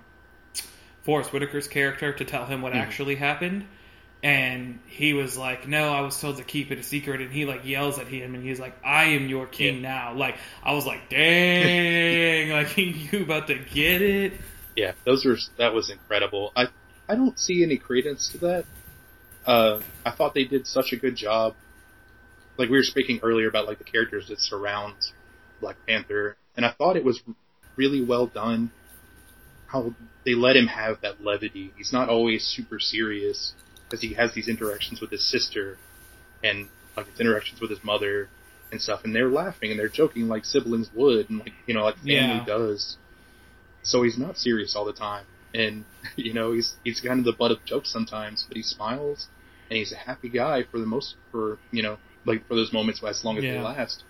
[1.02, 2.82] Forest Whitaker's character to tell him what Mhm.
[2.82, 3.66] actually happened,
[4.22, 7.44] and he was like, "No, I was told to keep it a secret," and he
[7.44, 9.88] like yells at him, and he's like, "I am your king Yeah.
[9.88, 14.32] now." Like I was like, "Dang!" like you about to get it?
[14.76, 16.52] Yeah, those were that was incredible.
[16.56, 16.66] I
[17.08, 18.64] I don't see any credence to that.
[19.46, 21.54] Uh, I thought they did such a good job.
[22.58, 24.96] Like we were speaking earlier about like the characters that surround
[25.60, 27.22] Black Panther, and I thought it was
[27.76, 28.70] really well done.
[29.68, 31.72] How they let him have that levity.
[31.76, 33.52] He's not always super serious
[33.88, 35.78] because he has these interactions with his sister
[36.42, 38.28] and like his interactions with his mother
[38.70, 41.84] and stuff, and they're laughing and they're joking like siblings would, and like you know
[41.84, 42.44] like family Yeah.
[42.44, 42.96] does.
[43.82, 45.24] So he's not serious all the time,
[45.54, 45.84] and
[46.16, 49.28] you know he's he's kind of the butt of jokes sometimes, but he smiles
[49.70, 53.02] and he's a happy guy for the most for you know like for those moments
[53.02, 54.04] as long as they last.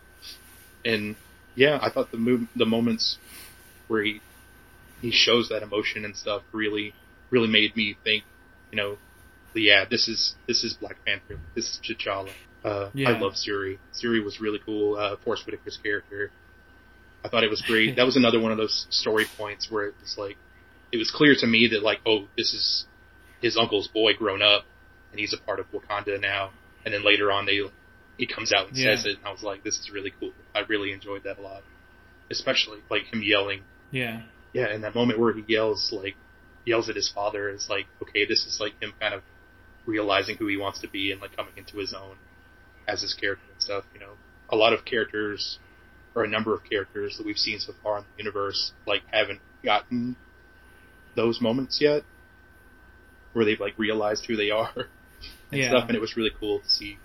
[0.84, 1.16] And
[1.54, 3.18] yeah, I thought the move the moments
[3.88, 4.20] where he
[5.00, 6.94] he shows that emotion and stuff really
[7.30, 8.24] really made me think,
[8.72, 8.96] you know,
[9.54, 12.34] yeah, this is this is Black Panther, this is T'Challa.
[12.64, 13.10] Uh, Yeah.
[13.10, 13.78] I love Shuri.
[14.00, 14.96] Shuri was really cool.
[14.96, 16.32] Uh, Forest Whitaker's character,
[17.24, 17.96] I thought it was great.
[17.96, 20.36] that was another one of those story points where it was like,
[20.92, 22.86] it was clear to me that like, oh, this is
[23.40, 24.64] his uncle's boy grown up,
[25.12, 26.50] and he's a part of Wakanda now.
[26.84, 27.60] And then later on, they
[28.16, 28.96] he comes out and Yeah.
[28.96, 30.32] says it, and I was like, this is really cool.
[30.54, 31.62] I really enjoyed that a lot,
[32.30, 36.16] especially like him yelling Yeah, yeah, in that moment where he yells like
[36.64, 39.22] yells at his father, it's like okay, this is like him kind of
[39.88, 42.16] realizing who he wants to be and like coming into his own
[42.86, 43.84] as his character and stuff.
[43.94, 44.12] You know,
[44.50, 45.58] a lot of characters
[46.14, 49.40] or a number of characters that we've seen so far in the universe like haven't
[49.64, 50.16] gotten
[51.16, 52.02] those moments yet
[53.32, 55.68] where they've like realized who they are and Yeah.
[55.70, 56.98] stuff, and it was really cool to see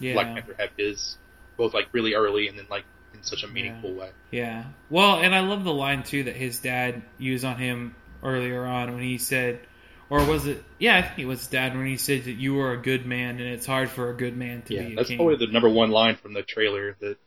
[0.00, 0.14] yeah.
[0.14, 1.16] Black Panther have his
[1.56, 4.10] both like really early and then like in such a meaningful way.
[4.30, 4.64] Yeah.
[4.90, 8.94] Well, and I love the line too that his dad used on him earlier on
[8.94, 9.60] when he said,
[10.10, 10.64] or was it?
[10.78, 13.38] Yeah, I think it was dad when he said that you are a good man
[13.40, 15.16] and it's hard for a good man to Yeah, be a that's king.
[15.16, 17.18] probably the number one line from the trailer that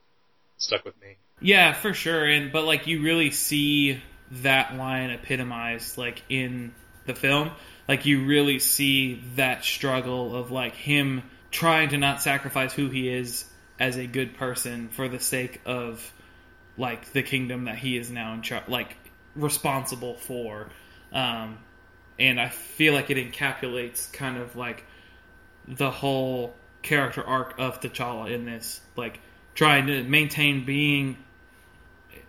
[0.58, 1.18] stuck with me.
[1.40, 2.24] Yeah, for sure.
[2.24, 6.74] And but like you really see that line epitomized like in
[7.06, 7.50] the film.
[7.88, 13.08] Like you really see that struggle of like him trying to not sacrifice who he
[13.08, 13.44] is
[13.78, 16.12] as a good person for the sake of
[16.76, 18.96] like the kingdom that he is now in charge like
[19.34, 20.70] responsible for.
[21.12, 21.58] Um
[22.18, 24.84] and I feel like it encapsulates kind of like
[25.66, 29.20] the whole character arc of T'Challa in this, like
[29.54, 31.16] trying to maintain being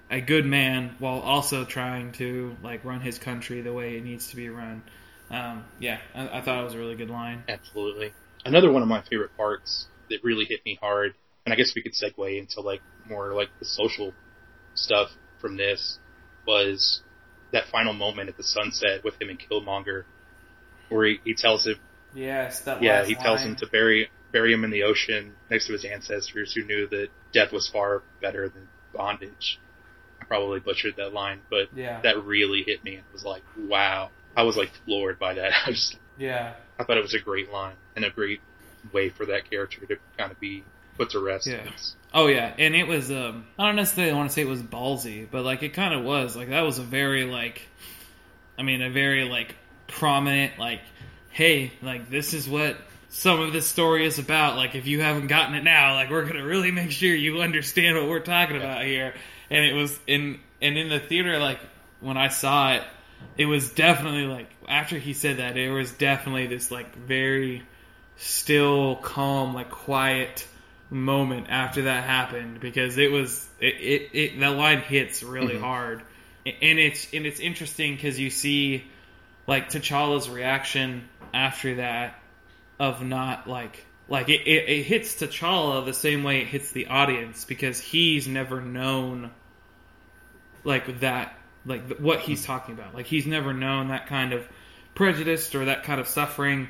[0.09, 4.27] a good man while also trying to like run his country the way it needs
[4.29, 4.83] to be run.
[5.31, 7.43] Um, yeah, I, I thought it was a really good line.
[7.47, 8.13] Absolutely.
[8.45, 11.13] Another one of my favorite parts that really hit me hard,
[11.45, 14.13] and I guess we could segue into like more like the social
[14.75, 15.97] stuff from this,
[16.45, 17.01] was
[17.53, 20.03] that final moment at the sunset with him and Killmonger,
[20.89, 21.77] where he, he tells him,
[22.13, 25.73] Yes, that yeah, he tells him to bury bury him in the ocean next to
[25.73, 29.59] his ancestors who knew that death was far better than bondage.
[30.21, 32.01] I probably butchered that line, but Yeah.
[32.01, 34.09] that really hit me and was like, wow.
[34.35, 35.51] I was like floored by that.
[35.65, 38.41] I just Yeah, I thought it was a great line and a great
[38.91, 40.63] way for that character to kind of be
[40.97, 41.47] put to rest.
[41.47, 41.55] Yeah.
[41.55, 44.61] It's- Oh yeah, and it was um I don't necessarily want to say it was
[44.61, 46.35] ballsy, but like it kind of was.
[46.35, 47.63] Like that was a very like
[48.55, 49.55] I mean a very like
[49.87, 50.81] prominent like
[51.31, 52.77] hey, like this is what
[53.09, 54.57] some of this story is about.
[54.57, 57.41] Like if you haven't gotten it now, like we're going to really make sure you
[57.41, 59.15] understand what we're talking about here.
[59.49, 61.59] And it was in and in the theater like
[61.99, 62.83] when I saw it,
[63.37, 67.63] it was definitely like after he said that, it was definitely this like very
[68.17, 70.45] still calm like quiet
[70.93, 75.61] moment after that happened because it was it, it, it that line hits really Mhm.
[75.61, 76.03] hard.
[76.45, 78.85] And it's and it's interesting because you see
[79.47, 82.19] like T'Challa's reaction after that
[82.79, 86.87] of not like like it, it, it hits T'Challa the same way it hits the
[86.87, 89.31] audience because he's never known
[90.63, 92.93] like that like what he's talking about.
[92.93, 94.45] Like he's never known that kind of
[94.95, 96.69] prejudice or that kind of suffering.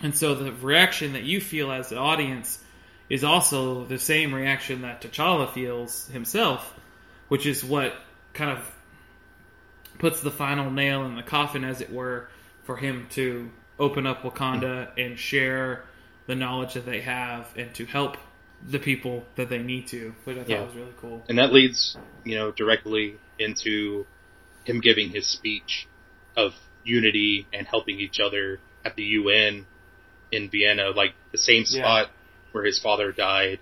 [0.00, 2.58] And so the reaction that you feel as the audience
[3.08, 6.74] is also the same reaction that T'Challa feels himself,
[7.28, 7.94] which is what
[8.32, 8.70] kind of
[9.98, 12.28] puts the final nail in the coffin, as it were,
[12.64, 15.84] for him to open up Wakanda and share
[16.26, 18.16] the knowledge that they have and to help
[18.66, 20.62] the people that they need to, which I thought Yeah.
[20.62, 21.24] was really cool.
[21.28, 24.06] And that leads, you know, directly into
[24.64, 25.86] him giving his speech
[26.36, 29.66] of unity and helping each other at the UN
[30.32, 32.10] in Vienna, like the same spot
[32.54, 33.58] where his father died.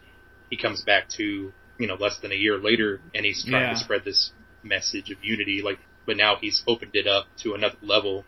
[0.51, 3.71] He comes back to, you know, less than a year later and he's trying Yeah.
[3.71, 7.79] to spread this message of unity, like, but now he's opened it up to another
[7.81, 8.25] level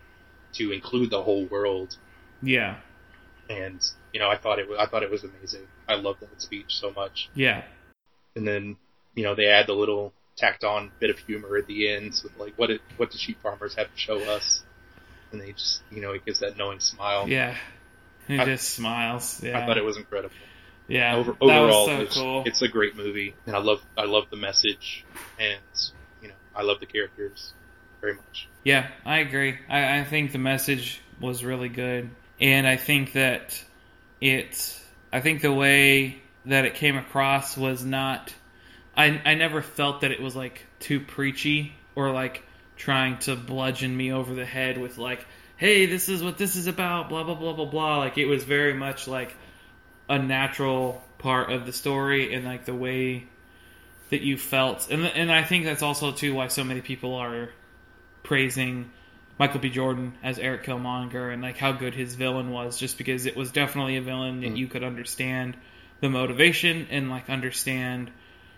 [0.53, 1.95] to include the whole world.
[2.41, 2.77] Yeah,
[3.47, 3.79] And,
[4.11, 5.67] you know, I thought it was, I thought it was amazing.
[5.87, 7.29] I loved that speech so much.
[7.35, 7.61] yeah,
[8.35, 8.75] and then
[9.13, 12.35] you know they add the little tacked on bit of humor at the end with
[12.37, 14.61] like what it, what do sheep farmers have to show us
[15.31, 17.55] and they just you know it gives that knowing smile yeah.
[18.27, 19.41] He I- just smiles.
[19.41, 20.35] Yeah, i thought it was incredible
[20.87, 21.15] yeah.
[21.15, 22.43] Over, overall so it's, cool.
[22.45, 25.05] it's a great movie and i love i love the message
[25.39, 25.59] and
[26.21, 27.53] you know i love the characters
[28.01, 29.57] very much Yeah, I agree.
[29.69, 33.63] I, I think the message was really good, and I think that
[34.21, 34.81] it.
[35.11, 38.33] I think the way that it came across was not.
[38.95, 42.43] I I never felt that it was like too preachy or like
[42.75, 45.25] trying to bludgeon me over the head with like,
[45.57, 47.97] hey, this is what this is about, blah blah blah blah blah.
[47.99, 49.35] Like it was very much like
[50.09, 53.25] a natural part of the story and like the way
[54.11, 57.49] that you felt, and and I think that's also too why so many people are
[58.23, 58.91] praising
[59.39, 59.69] Michael B.
[59.69, 63.51] Jordan as Eric Killmonger and like how good his villain was, just because it was
[63.51, 64.57] definitely a villain that Mm.
[64.57, 65.57] you could understand
[66.01, 68.11] the motivation and like understand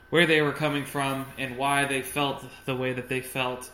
[0.10, 3.70] where they were coming from and why they felt the way that they felt.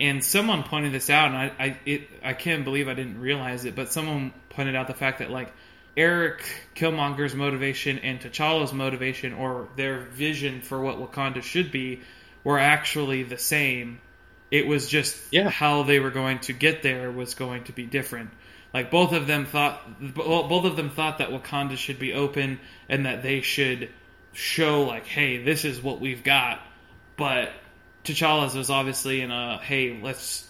[0.00, 3.64] And someone pointed this out, and I I, it, I can't believe I didn't realize
[3.64, 5.52] it, but someone pointed out the fact that like
[5.98, 6.44] Eric
[6.76, 12.00] Killmonger's motivation and T'Challa's motivation or their vision for what Wakanda should be
[12.44, 14.00] were actually the same.
[14.52, 15.50] It was just Yeah.
[15.50, 18.30] how they were going to get there was going to be different.
[18.72, 19.80] Like both of them thought,
[20.14, 23.90] both of them thought that Wakanda should be open and that they should
[24.34, 26.60] show like, hey, this is what we've got.
[27.16, 27.50] But
[28.04, 30.48] T'Challa's was obviously in a, hey, let's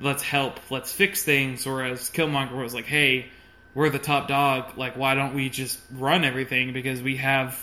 [0.00, 1.66] let's help, let's fix things.
[1.66, 3.26] Whereas Killmonger was like, hey,
[3.74, 4.76] we're the top dog.
[4.76, 7.56] Like, why don't we just run everything because we have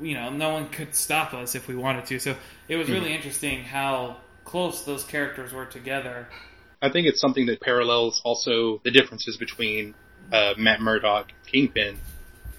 [0.00, 2.18] you know, no one could stop us if we wanted to.
[2.18, 2.36] So
[2.68, 6.28] it was really interesting how close those characters were together.
[6.80, 9.94] I think it's something that parallels also the differences between
[10.32, 11.98] uh, Matt Murdock, Kingpin,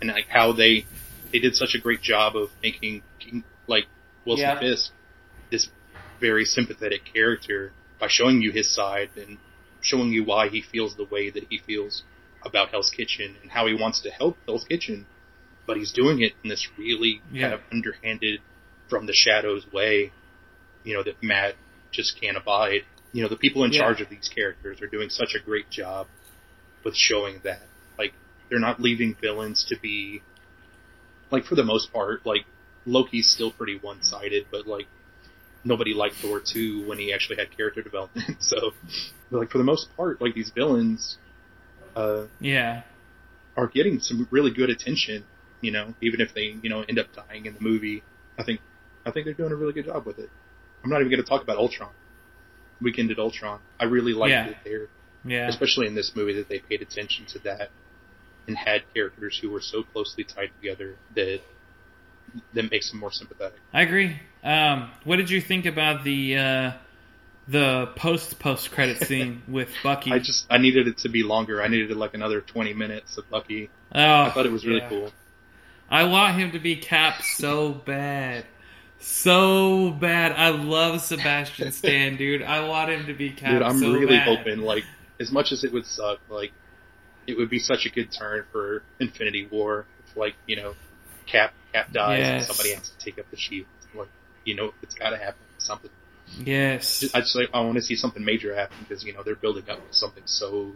[0.01, 0.85] and like how they
[1.31, 3.85] they did such a great job of making King, like
[4.25, 4.59] Wilson Yeah.
[4.59, 4.91] Fisk
[5.51, 5.69] this
[6.19, 9.37] very sympathetic character by showing you his side and
[9.81, 12.03] showing you why he feels the way that he feels
[12.43, 15.05] about Hell's Kitchen and how he wants to help Hell's Kitchen,
[15.67, 17.41] but he's doing it in this really Yeah.
[17.41, 18.41] kind of underhanded,
[18.89, 20.11] from the shadows way,
[20.83, 21.55] you know, that Matt
[21.91, 22.81] just can't abide.
[23.13, 23.81] You know, the people in Yeah.
[23.81, 26.07] charge of these characters are doing such a great job
[26.83, 27.61] with showing that.
[27.97, 28.13] Like,
[28.49, 30.21] they're not leaving villains to be,
[31.31, 32.45] like, for the most part, like,
[32.85, 34.87] Loki's still pretty one-sided, but, like,
[35.63, 38.37] nobody liked Thor 2 when he actually had character development.
[38.41, 38.71] so,
[39.29, 41.17] like, for the most part, like, these villains,
[41.95, 42.83] uh, Yeah.
[43.57, 45.23] are getting some really good attention,
[45.61, 48.03] you know, even if they, you know, end up dying in the movie.
[48.37, 48.61] I think,
[49.05, 50.29] I think they're doing a really good job with it.
[50.83, 51.89] I'm not even going to talk about Ultron.
[52.81, 53.59] Weekend at Ultron.
[53.79, 54.47] I really liked Yeah.
[54.47, 54.87] it there,
[55.25, 55.47] Yeah.
[55.49, 57.71] especially in this movie that they paid attention to that
[58.47, 61.41] and had characters who were so closely tied together that
[62.53, 63.59] that makes them more sympathetic.
[63.73, 64.19] I agree.
[64.43, 66.71] Um, what did you think about the uh,
[67.49, 70.11] the post post credit scene with Bucky?
[70.11, 71.61] I just I needed it to be longer.
[71.61, 73.69] I needed like another 20 minutes of Bucky.
[73.93, 74.89] oh, I thought it was really yeah.
[74.89, 75.11] cool.
[75.89, 78.45] I want him to be Cap so bad.
[78.99, 80.33] So bad.
[80.33, 82.43] I love Sebastian Stan, dude.
[82.43, 84.37] I want him to be Cap Dude, I'm so really bad.
[84.37, 84.83] hoping, like,
[85.19, 86.51] as much as it would suck, like,
[87.25, 89.85] it would be such a good turn for Infinity War.
[90.05, 90.75] If, like, you know,
[91.25, 93.67] Cap Cap dies and somebody has to take up the shield.
[93.95, 94.09] Like,
[94.43, 95.41] you know, it's got to happen.
[95.57, 95.91] Something.
[96.43, 97.03] Yes.
[97.13, 99.69] I just like I want to see something major happen because you know they're building
[99.69, 100.71] up something so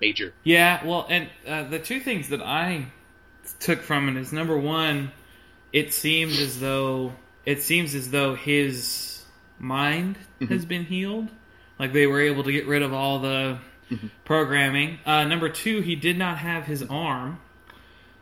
[0.00, 0.34] major.
[0.44, 2.86] Yeah, well, and uh, the two things that I
[3.60, 5.12] took from it is number one,
[5.72, 7.12] it seemed as though
[7.44, 9.24] it seems as though his
[9.58, 10.18] mind
[10.48, 11.28] has been healed,
[11.78, 13.58] like they were able to get rid of all the
[14.24, 14.98] programming.
[15.06, 17.40] Uh, number two, he did not have his arm,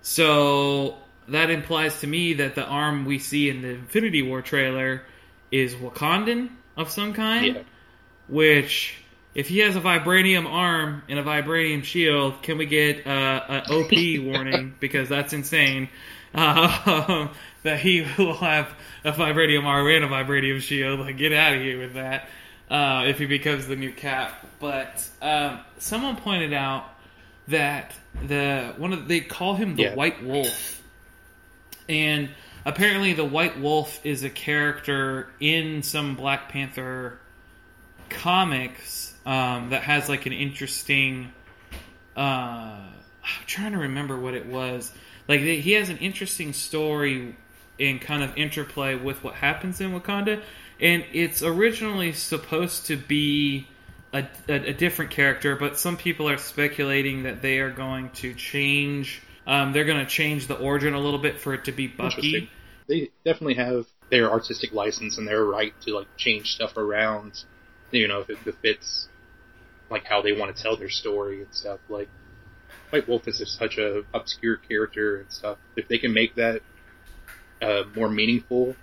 [0.02, 0.96] so
[1.28, 5.02] that implies to me that the arm we see in the Infinity War trailer
[5.50, 6.50] is Wakandan
[6.80, 7.62] of some kind Yeah.
[8.28, 8.94] which
[9.34, 13.62] if he has a vibranium arm and a vibranium shield, can we get uh, an
[13.70, 13.92] OP
[14.24, 15.88] warning because that's insane?
[16.34, 17.28] Uh,
[17.62, 18.68] that he will have
[19.04, 21.00] a vibranium arm and a vibranium shield.
[21.00, 22.28] Like, get out of here with that.
[22.68, 26.84] Uh, if he becomes the new Cap, but um, someone pointed out
[27.48, 27.92] that
[28.26, 29.94] the one of they call him the Yeah.
[29.96, 30.80] White Wolf,
[31.88, 32.30] and
[32.64, 37.18] apparently the White Wolf is a character in some Black Panther
[38.08, 41.32] comics um, that has like an interesting.
[42.16, 42.20] Uh,
[43.22, 44.92] I'm trying to remember what it was.
[45.28, 47.36] Like he has an interesting story
[47.78, 50.42] and kind of interplay with what happens in Wakanda,
[50.80, 53.68] and it's originally supposed to be
[54.12, 58.34] a, a, a different character, but some people are speculating that they are going to
[58.34, 59.22] change.
[59.50, 61.88] Um, they're going to change the origin a little bit for it to be.
[61.88, 62.48] Bucky.
[62.88, 67.44] They definitely have their artistic license and their right to like change stuff around.
[67.90, 69.08] You know, if it befits
[69.90, 71.80] like how they want to tell their story and stuff.
[71.88, 72.08] Like
[72.90, 75.58] White Wolf is just such a obscure character and stuff.
[75.76, 76.60] If they can make that
[77.60, 78.76] uh, more meaningful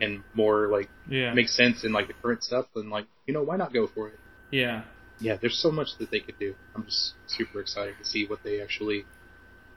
[0.00, 3.42] and more like Yeah, make sense in like the current stuff, then like you know
[3.42, 4.18] why not go for it?
[4.50, 4.82] yeah,
[5.18, 6.54] Yeah, there's so much that they could do.
[6.76, 9.04] I'm just super excited to see what they actually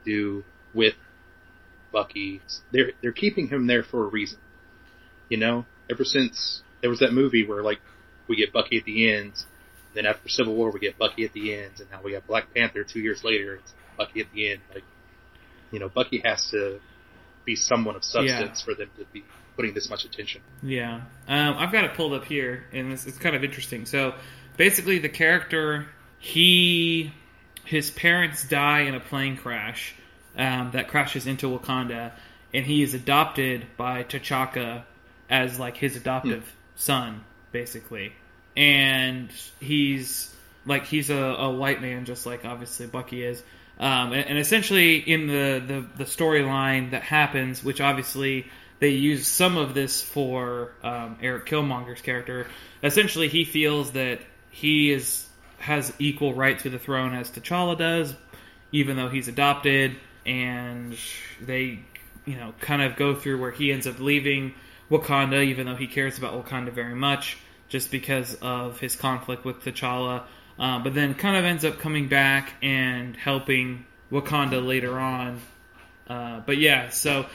[0.08, 0.44] do
[0.74, 0.94] with
[1.92, 2.40] Bucky.
[2.72, 4.38] They're they're keeping him there for a reason.
[5.28, 7.80] You know, ever since there was that movie where like
[8.28, 9.32] we get Bucky at the end,
[9.94, 12.54] then after Civil War we get Bucky at the end, and now we got Black
[12.54, 13.56] Panther two years later.
[13.56, 14.60] It's Bucky at the end.
[14.74, 14.84] Like,
[15.70, 16.80] you know, Bucky has to
[17.44, 19.24] be someone of substance for them to be
[19.56, 20.40] putting this much attention.
[20.62, 23.86] Yeah, um, I've got it pulled up here, and this it's kind of interesting.
[23.86, 24.14] So,
[24.56, 25.86] basically, the character
[26.18, 27.12] he
[27.64, 29.94] his parents die in a plane crash
[30.38, 32.12] um, that crashes into Wakanda,
[32.54, 34.84] and he is adopted by T'Chaka
[35.28, 38.12] as like his adoptive son, basically,
[38.56, 39.30] and
[39.60, 40.34] he's
[40.64, 43.42] like he's a, a white man, just like obviously Bucky is.
[43.80, 48.46] Um, and, and essentially, in the, the, the storyline that happens, which obviously
[48.80, 52.46] they use some of this for um, Eric Killmonger's character.
[52.82, 54.20] Essentially, he feels that
[54.50, 55.24] he is
[55.58, 58.14] has equal right to the throne as T'Challa does,
[58.72, 59.96] even though he's adopted.
[60.28, 60.96] And
[61.40, 61.80] they,
[62.26, 64.54] you know, kind of go through where he ends up leaving
[64.90, 69.60] Wakanda, even though he cares about Wakanda very much, just because of his conflict with
[69.64, 70.24] T'Challa.
[70.58, 75.40] Uh, but then kind of ends up coming back and helping Wakanda later on
[76.08, 77.26] Uh, but yeah, so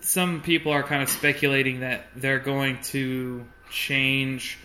[0.00, 4.58] some people are kind of speculating that they're going to change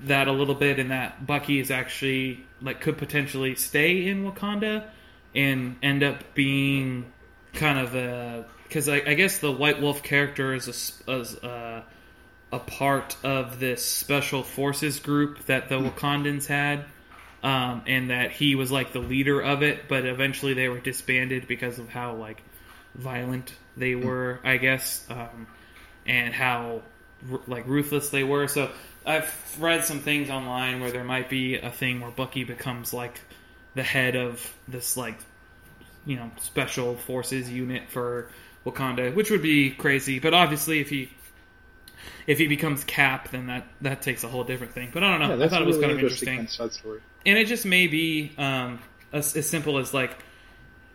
[0.00, 4.88] that a little bit, and that Bucky is actually like could potentially stay in Wakanda
[5.34, 7.12] and end up being
[7.56, 11.84] kind of a because I, I, guess the White Wolf character is a, is a,
[12.52, 16.84] a part of this special forces group that the Wakandans had.
[17.42, 21.46] Um, and that he was like the leader of it, but eventually they were disbanded
[21.46, 22.42] because of how like
[22.96, 25.46] violent they were, I guess, um,
[26.06, 26.82] and how
[27.46, 28.48] like ruthless they were.
[28.48, 28.70] So
[29.04, 33.20] I've read some things online where there might be a thing where Bucky becomes like
[33.74, 35.18] the head of this like
[36.06, 38.30] you know special forces unit for
[38.64, 40.18] Wakanda, which would be crazy.
[40.18, 41.10] But obviously, if he
[42.26, 44.90] if he becomes Cap, then that that takes a whole different thing.
[44.92, 45.36] But I don't know.
[45.36, 46.48] Yeah, I thought it was kind of interesting.
[47.24, 48.78] And it just may be um,
[49.12, 50.16] as, as simple as like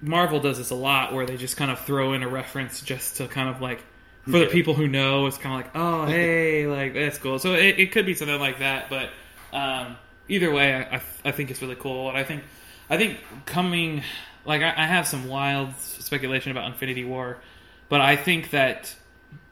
[0.01, 3.17] Marvel does this a lot, where they just kind of throw in a reference just
[3.17, 3.83] to kind of like
[4.23, 7.39] for the people who know, it's kind of like, oh, hey, like that's cool.
[7.39, 9.09] So it, it could be something like that, but
[9.53, 9.97] um,
[10.27, 12.43] either way, I, I, I think it's really cool, and I think
[12.91, 14.03] I think coming
[14.43, 17.37] like I, I have some wild speculation about Infinity War,
[17.87, 18.93] but I think that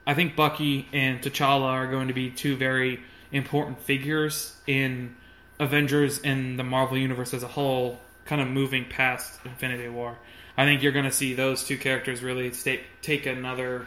[0.06, 3.00] I think Bucky and T'Challa are going to be two very
[3.32, 5.16] important figures in
[5.58, 10.18] Avengers and the Marvel universe as a whole, kind of moving past Infinity War.
[10.58, 13.86] I think you're going to see those two characters really stay, take another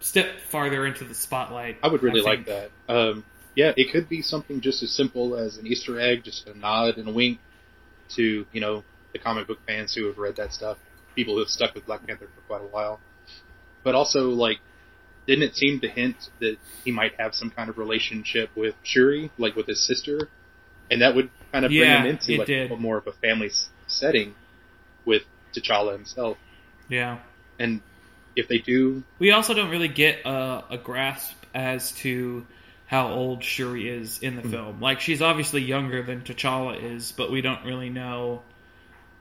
[0.00, 1.78] step farther into the spotlight.
[1.82, 2.70] I would really I like that.
[2.90, 3.24] Um,
[3.54, 6.98] yeah, it could be something just as simple as an Easter egg, just a nod
[6.98, 7.38] and a wink
[8.16, 10.78] to you know the comic book fans who have read that stuff,
[11.14, 13.00] people who have stuck with Black Panther for quite a while.
[13.82, 14.58] But also, like,
[15.26, 19.30] didn't it seem to hint that he might have some kind of relationship with Shuri,
[19.38, 20.28] like with his sister,
[20.90, 22.78] and that would kind of bring yeah, him into like did.
[22.78, 23.50] more of a family
[23.86, 24.34] setting
[25.04, 25.22] with
[25.54, 26.36] T'Challa himself.
[26.88, 27.18] Yeah,
[27.58, 27.80] and
[28.36, 32.46] if they do, we also don't really get a, a grasp as to
[32.94, 34.50] how old Shuri is in the mm-hmm.
[34.52, 34.80] film.
[34.80, 38.42] Like she's obviously younger than T'Challa is, but we don't really know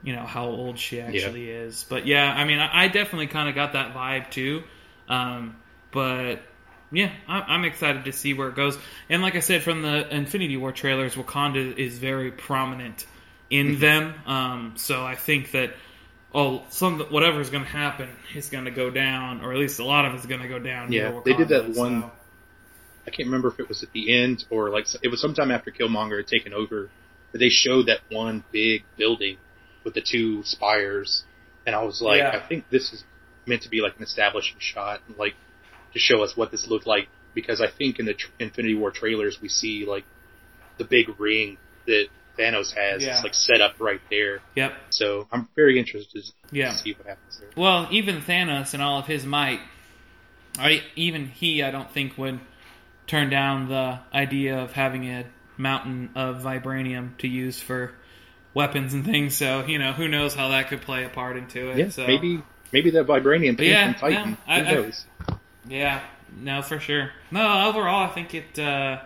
[0.03, 1.61] you know how old she actually yeah.
[1.61, 1.83] is.
[1.89, 4.63] But yeah, I mean, I, I definitely kind of got that vibe too.
[5.09, 5.55] Um,
[5.89, 6.43] but
[6.91, 8.77] yeah, I, am excited to see where it goes.
[9.09, 13.07] And like I said, from the Infinity War trailers, Wakanda is very prominent
[13.49, 13.79] in mm-hmm.
[13.79, 14.13] them.
[14.27, 15.73] Um, so I think that
[16.35, 19.79] oh, some whatever is going to happen is going to go down, or at least
[19.79, 20.91] a lot of it's going to go down.
[20.91, 22.11] Yeah, they did that one.
[23.05, 25.71] I can't remember if it was at the end or like it was sometime after
[25.71, 26.89] Killmonger had taken over.
[27.31, 29.37] But they showed that one big building
[29.83, 31.23] with the two spires,
[31.65, 32.29] and I was like, yeah.
[32.29, 33.03] I think this is
[33.47, 35.33] meant to be like an establishing shot, like
[35.93, 37.07] to show us what this looked like.
[37.33, 40.05] Because I think in the tr- Infinity War trailers we see like
[40.77, 42.05] the big ring that
[42.37, 43.17] Thanos has yeah.
[43.17, 44.41] is like set up right there.
[44.55, 44.73] Yep.
[44.91, 46.71] So I'm very interested yeah.
[46.71, 47.49] to see what happens there.
[47.57, 49.59] Well, even Thanos and all of his might,
[50.57, 52.39] I even he I don't think would
[53.07, 55.25] turn down the idea of having a
[55.57, 57.93] mountain of vibranium to use for
[58.53, 59.35] weapons and things.
[59.35, 61.77] So you know, who knows how that could play a part into it.
[61.77, 62.07] Yeah, so.
[62.07, 62.41] maybe
[62.71, 64.31] maybe that vibranium came yeah, from Titan.
[64.31, 65.05] No, I, who knows?
[65.27, 65.35] I,
[65.67, 66.01] yeah,
[66.35, 67.11] no, for sure.
[67.31, 68.59] No, overall, I think it.
[68.59, 68.99] Uh,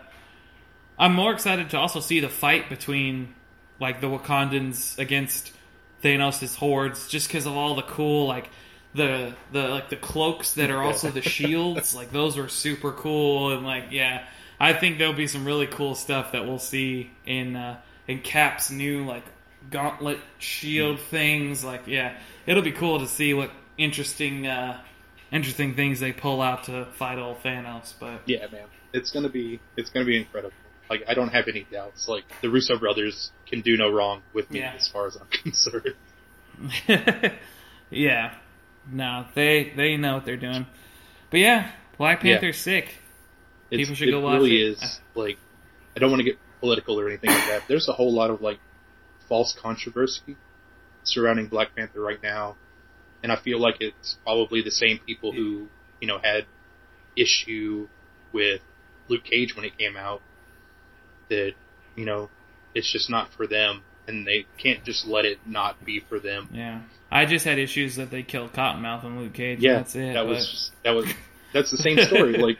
[0.98, 3.34] I'm more excited to also see the fight between
[3.80, 5.52] like the Wakandans against
[6.02, 8.50] Thanos' hordes, just because of all the cool like
[8.94, 11.94] the the like the cloaks that are also the shields.
[11.94, 14.24] like those were super cool, and like yeah,
[14.58, 18.70] I think there'll be some really cool stuff that we'll see in uh, in Cap's
[18.70, 19.24] new like
[19.70, 21.64] gauntlet shield things.
[21.64, 24.80] Like, yeah, it'll be cool to see what interesting, uh,
[25.30, 27.94] interesting things they pull out to fight old Thanos.
[27.98, 30.54] But yeah, man, it's gonna be it's gonna be incredible.
[30.90, 32.08] Like, I don't have any doubts.
[32.08, 34.72] Like, the Russo brothers can do no wrong with me yeah.
[34.74, 35.94] as far as I'm concerned.
[37.90, 38.34] yeah,
[38.90, 40.66] no, they they know what they're doing.
[41.30, 42.80] But yeah, Black Panther's yeah.
[42.80, 42.94] sick.
[43.70, 44.78] People it's, should go it watch really it.
[44.78, 45.38] is like
[45.96, 47.62] I don't want to get political or anything like that.
[47.68, 48.58] There's a whole lot of like
[49.28, 50.36] false controversy
[51.04, 52.56] surrounding Black Panther right now,
[53.22, 55.68] and I feel like it's probably the same people who
[56.00, 56.46] you know had
[57.16, 57.88] issue
[58.32, 58.60] with
[59.08, 60.22] Luke Cage when it came out
[61.28, 61.52] that
[61.96, 62.30] you know
[62.74, 66.48] it's just not for them and they can't just let it not be for them.
[66.52, 66.80] Yeah,
[67.10, 69.60] I just had issues that they killed Cottonmouth and Luke Cage.
[69.60, 70.14] Yeah, that's it.
[70.14, 70.26] That but...
[70.26, 71.06] was that was
[71.52, 72.32] that's the same story.
[72.38, 72.58] like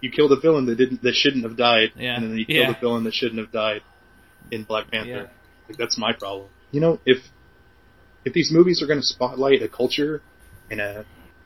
[0.00, 2.16] you killed a villain that didn't that shouldn't have died, yeah.
[2.16, 2.76] and then you killed yeah.
[2.76, 3.82] a villain that shouldn't have died
[4.50, 5.10] in Black Panther.
[5.10, 5.26] Yeah.
[5.68, 6.48] Like that's my problem.
[6.72, 7.18] You know, if
[8.24, 10.22] if these movies are going to spotlight a culture
[10.70, 11.04] and a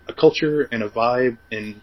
[0.08, 1.80] a culture and a vibe and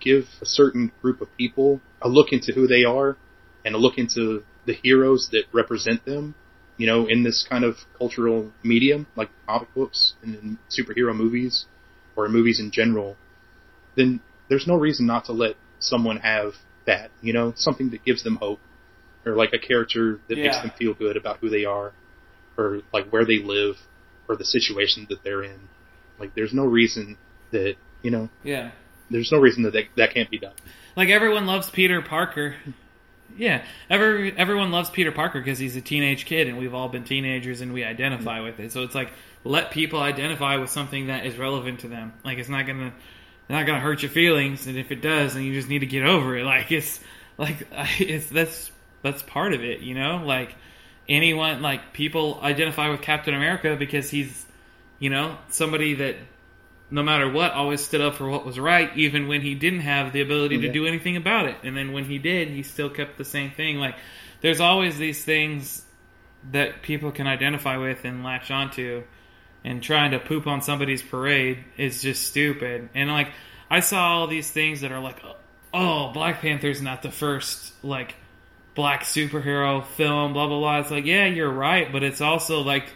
[0.00, 3.16] give a certain group of people a look into who they are
[3.64, 6.34] and a look into the heroes that represent them,
[6.80, 11.66] you know, in this kind of cultural medium like comic books and superhero movies
[12.16, 13.18] or movies in general,
[13.96, 14.18] then
[14.48, 16.54] there's no reason not to let someone have
[16.86, 18.60] that, you know, something that gives them hope,
[19.26, 21.92] or like a character that makes them feel good about who they are,
[22.56, 23.76] or like where they live,
[24.26, 25.68] or the situation that they're in.
[26.18, 27.18] Like, there's no reason
[27.50, 28.70] that, you know, Yeah.
[29.10, 30.54] there's no reason that they, that can't be done.
[30.96, 32.56] Like everyone loves Peter Parker.
[33.36, 37.04] Yeah, every everyone loves Peter Parker because he's a teenage kid, and we've all been
[37.04, 38.44] teenagers, and we identify mm-hmm.
[38.44, 38.72] with it.
[38.72, 39.10] So it's like
[39.44, 42.12] let people identify with something that is relevant to them.
[42.24, 42.92] Like it's not gonna
[43.48, 46.04] not gonna hurt your feelings, and if it does, then you just need to get
[46.04, 46.44] over it.
[46.50, 47.00] Like it's
[47.38, 47.66] like
[47.98, 48.70] it's that's
[49.02, 50.22] that's part of it, you know.
[50.24, 50.54] Like
[51.08, 54.46] anyone, like people identify with Captain America because he's
[54.98, 56.16] you know somebody that
[56.90, 60.12] no matter what, always stood up for what was right, even when he didn't have
[60.12, 61.56] the ability to do anything about it.
[61.62, 63.78] And then when he did, he still kept the same thing.
[63.78, 63.96] Like,
[64.40, 65.84] there's always these things
[66.50, 69.04] that people can identify with and latch onto.
[69.62, 72.88] And trying to poop on somebody's parade is just stupid.
[72.94, 73.28] And like,
[73.70, 75.22] I saw all these things that are like,
[75.74, 78.14] oh, Black Panther's not the first like
[78.74, 80.80] black superhero film, blah blah blah.
[80.80, 82.86] It's like, yeah, you're right, but it's also like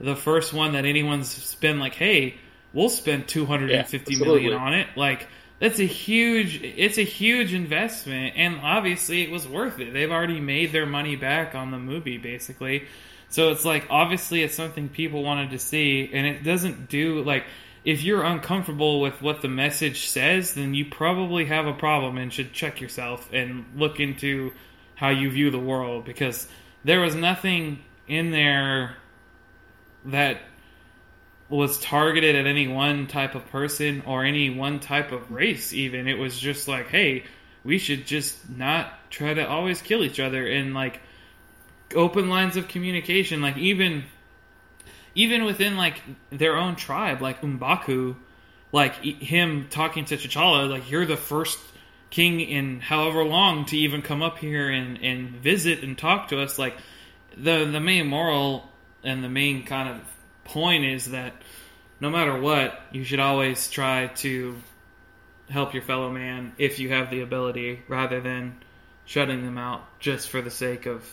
[0.00, 2.36] the first one that anyone's been like, hey,
[2.74, 4.88] we'll spend two hundred and fifty Yeah, million on it.
[4.96, 5.28] Like
[5.60, 9.92] that's a huge it's a huge investment and obviously it was worth it.
[9.94, 12.86] They've already made their money back on the movie basically.
[13.30, 17.44] So it's like obviously it's something people wanted to see and it doesn't do like
[17.84, 22.32] if you're uncomfortable with what the message says, then you probably have a problem and
[22.32, 24.52] should check yourself and look into
[24.94, 26.48] how you view the world because
[26.84, 28.96] there was nothing in there
[30.06, 30.40] that
[31.48, 36.08] was targeted at any one type of person or any one type of race even.
[36.08, 37.24] It was just like hey
[37.64, 41.00] we should just not try to always kill each other and like
[41.94, 43.40] open lines of communication.
[43.40, 44.04] Like even
[45.14, 48.16] even within like their own tribe like M'Baku
[48.72, 51.58] like him talking to T'Challa like you're the first
[52.10, 56.40] king in however long to even come up here and and visit and talk to
[56.40, 56.58] us.
[56.58, 56.76] Like
[57.36, 58.68] the the main moral
[59.02, 60.00] and the main kind of
[60.44, 61.34] point is that
[62.00, 64.56] no matter what, you should always try to
[65.48, 68.56] help your fellow man if you have the ability, rather than
[69.06, 71.04] shutting them out just for the sake of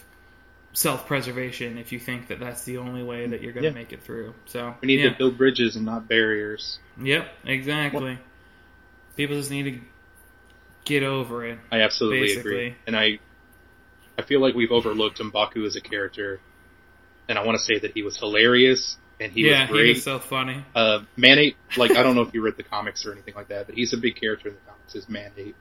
[0.74, 1.78] self-preservation.
[1.78, 3.74] If you think that that's the only way that you're going to Yeah.
[3.76, 5.10] make it through, so We need yeah.
[5.10, 6.80] to build bridges and not barriers.
[7.02, 8.18] Yep, exactly.
[9.18, 9.80] People just need to
[10.86, 11.60] get over it.
[11.72, 12.52] I absolutely Basically.
[12.52, 13.20] agree, and I,
[14.18, 16.40] I feel like we've overlooked M'Baku as a character,
[17.28, 19.86] and I want to say that he was hilarious and he yeah, was great.
[19.86, 20.64] he was so funny.
[20.76, 23.68] uh, Man-Ape, like I don't know if you read the comics or anything like that,
[23.68, 24.96] but he's a big character in the comics.
[24.96, 25.56] Is Man-Ape,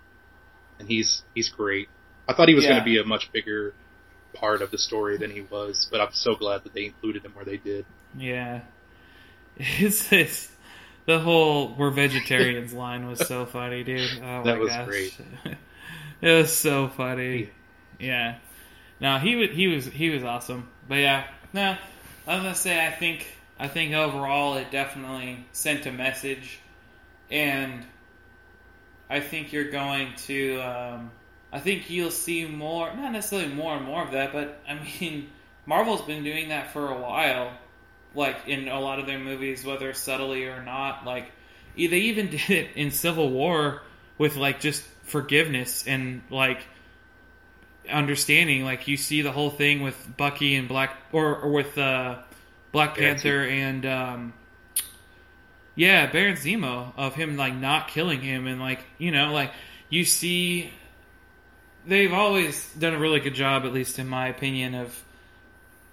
[0.79, 1.89] and he's he's great.
[2.29, 2.71] I thought he was Yeah.
[2.71, 3.75] going to be a much bigger
[4.35, 7.33] part of the story than he was, but I'm so glad that they included him
[7.35, 7.85] where they did.
[8.17, 8.61] Yeah,
[9.57, 10.51] it's, it's
[11.07, 14.11] the whole "we're vegetarians" line was so funny, dude.
[14.23, 14.87] Oh That my was gosh.
[14.87, 15.17] great.
[16.23, 17.51] it was so funny.
[17.99, 18.37] Yeah.
[19.01, 20.69] No, he was he was he was awesome.
[20.89, 21.77] But yeah, no,
[22.27, 23.27] I was gonna say I think
[23.61, 26.59] I think overall it definitely sent a message,
[27.31, 27.85] and
[29.11, 30.61] I think you're going to.
[30.61, 31.11] Um,
[31.53, 35.29] I think you'll see more, not necessarily more and more of that, but I mean,
[35.67, 37.53] Marvel's been doing that for a while,
[38.15, 41.05] like in a lot of their movies, whether subtly or not.
[41.05, 41.31] Like
[41.77, 43.83] they even did it in Civil War
[44.17, 46.63] with like just forgiveness and like
[47.91, 48.65] understanding.
[48.65, 52.21] Like you see the whole thing with Bucky and Black, or, or with uh,
[52.73, 54.33] Black Panther and um,
[55.75, 59.53] yeah, Baron Zemo of him like not killing him and like you know like
[59.89, 60.71] you see
[61.87, 65.03] they've always done a really good job, at least in my opinion, of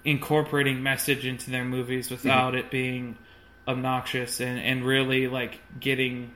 [0.04, 3.16] incorporating message into their movies without it being
[3.66, 6.32] obnoxious and, and really like getting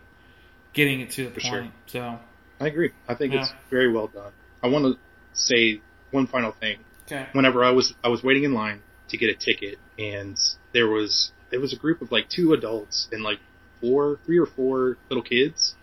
[0.73, 1.73] getting it to the For point.
[1.87, 2.19] sure.
[2.19, 2.19] So
[2.61, 2.91] I agree.
[3.09, 4.33] I think it's very well done.
[4.63, 4.99] I want to
[5.33, 5.81] say
[6.11, 6.79] one final thing.
[7.07, 8.83] okay, whenever I was I was waiting in line
[9.13, 10.37] to get a ticket, and
[10.73, 13.39] there was there was a group of like two adults and like
[13.81, 15.75] four, three or four little kids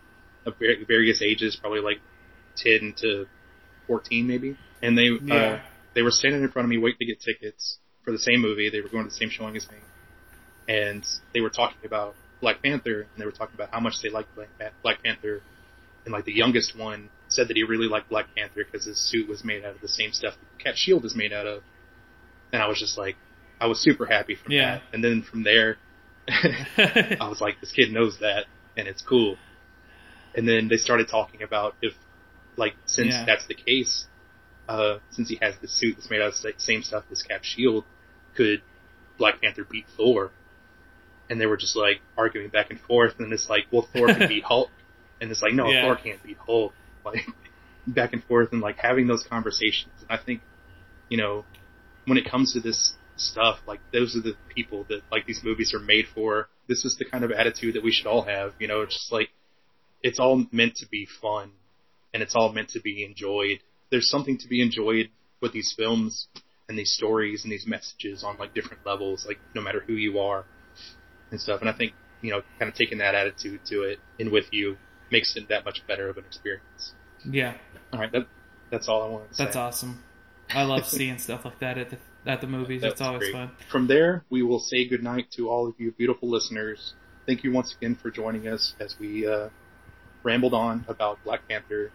[0.46, 2.00] of various ages, probably like
[2.56, 3.26] ten to
[3.88, 5.60] fourteen maybe, and they uh,
[5.96, 8.70] they were standing in front of me waiting to get tickets for the same movie.
[8.70, 9.78] They were going to the same showing as me,
[10.68, 14.10] and they were talking about Black Panther, and they were talking about how much they
[14.10, 14.30] liked
[14.82, 15.42] Black, Panther,
[16.06, 19.28] and like the youngest one said that he really liked Black Panther because his suit
[19.28, 21.64] was made out of the same stuff that Cap Shield is made out of,
[22.52, 23.16] and I was just like,
[23.62, 24.76] I was super happy from Yeah.
[24.76, 25.78] that, and then from there,
[26.28, 28.46] I was like, this kid knows that,
[28.78, 29.38] and it's cool.
[30.36, 31.94] And then they started talking about if,
[32.56, 33.26] like, since Yeah.
[33.26, 34.06] that's the case,
[34.68, 37.44] uh, since he has the suit that's made out of the same stuff as Cap
[37.44, 37.84] Shield,
[38.36, 38.62] could
[39.18, 40.32] Black Panther beat Thor?
[41.32, 44.28] and they were just like arguing back and forth, and it's like, well, Thor can
[44.28, 44.72] beat Hulk,
[45.22, 45.84] and it's like, no, Yeah.
[45.84, 46.74] Thor can't beat Hulk,
[47.06, 47.24] like
[47.88, 49.94] back and forth, and like having those conversations.
[50.02, 50.42] And I think,
[51.08, 51.46] you know,
[52.10, 55.74] when it comes to this stuff, like those are the people that like these movies
[55.74, 56.50] are made for.
[56.68, 58.54] This is the kind of attitude that we should all have.
[58.60, 59.30] You know, it's just like
[60.02, 61.52] it's all meant to be fun,
[62.14, 63.60] and it's all meant to be enjoyed.
[63.92, 65.10] There's something to be enjoyed
[65.42, 66.28] with these films
[66.68, 70.20] and these stories and these messages on like different levels, like no matter who you
[70.20, 70.46] are
[71.32, 71.62] and stuff.
[71.62, 74.78] And I think you know, kind of taking that attitude to it in with you
[75.12, 76.94] makes it that much better of an experience.
[77.30, 77.56] Yeah,
[77.94, 78.28] All right, that
[78.72, 79.44] that's all I wanted to say.
[79.46, 80.04] that's awesome.
[80.52, 82.84] I love seeing stuff like that at the at the movies.
[82.84, 83.34] It's That's always great.
[83.34, 83.52] fun.
[83.70, 86.94] From there, we will say goodnight to all of you beautiful listeners.
[87.26, 89.50] Thank you once again for joining us as we uh,
[90.24, 91.92] rambled on about Black Panther.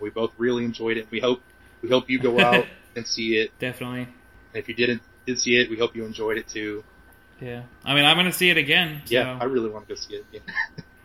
[0.00, 1.06] We both really enjoyed it.
[1.10, 1.40] We hope
[1.82, 3.52] we hope you go out and see it.
[3.58, 4.02] Definitely.
[4.02, 4.08] And
[4.54, 6.84] if you didn't did see it, we hope you enjoyed it too.
[7.40, 7.62] Yeah.
[7.84, 9.02] I mean, I'm gonna see it again.
[9.04, 9.14] So.
[9.14, 10.24] Yeah, I really want to go see it.
[10.32, 10.42] again.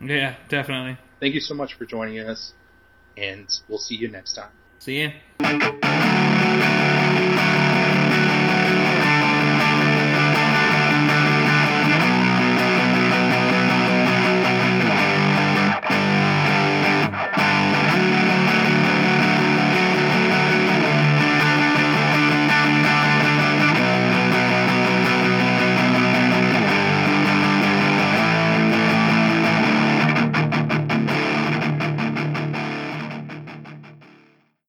[0.08, 0.98] yeah, definitely.
[1.20, 2.52] Thank you so much for joining us,
[3.16, 4.50] and we'll see you next time.
[4.78, 5.02] See
[5.40, 6.24] ya.
[6.58, 6.87] Bye.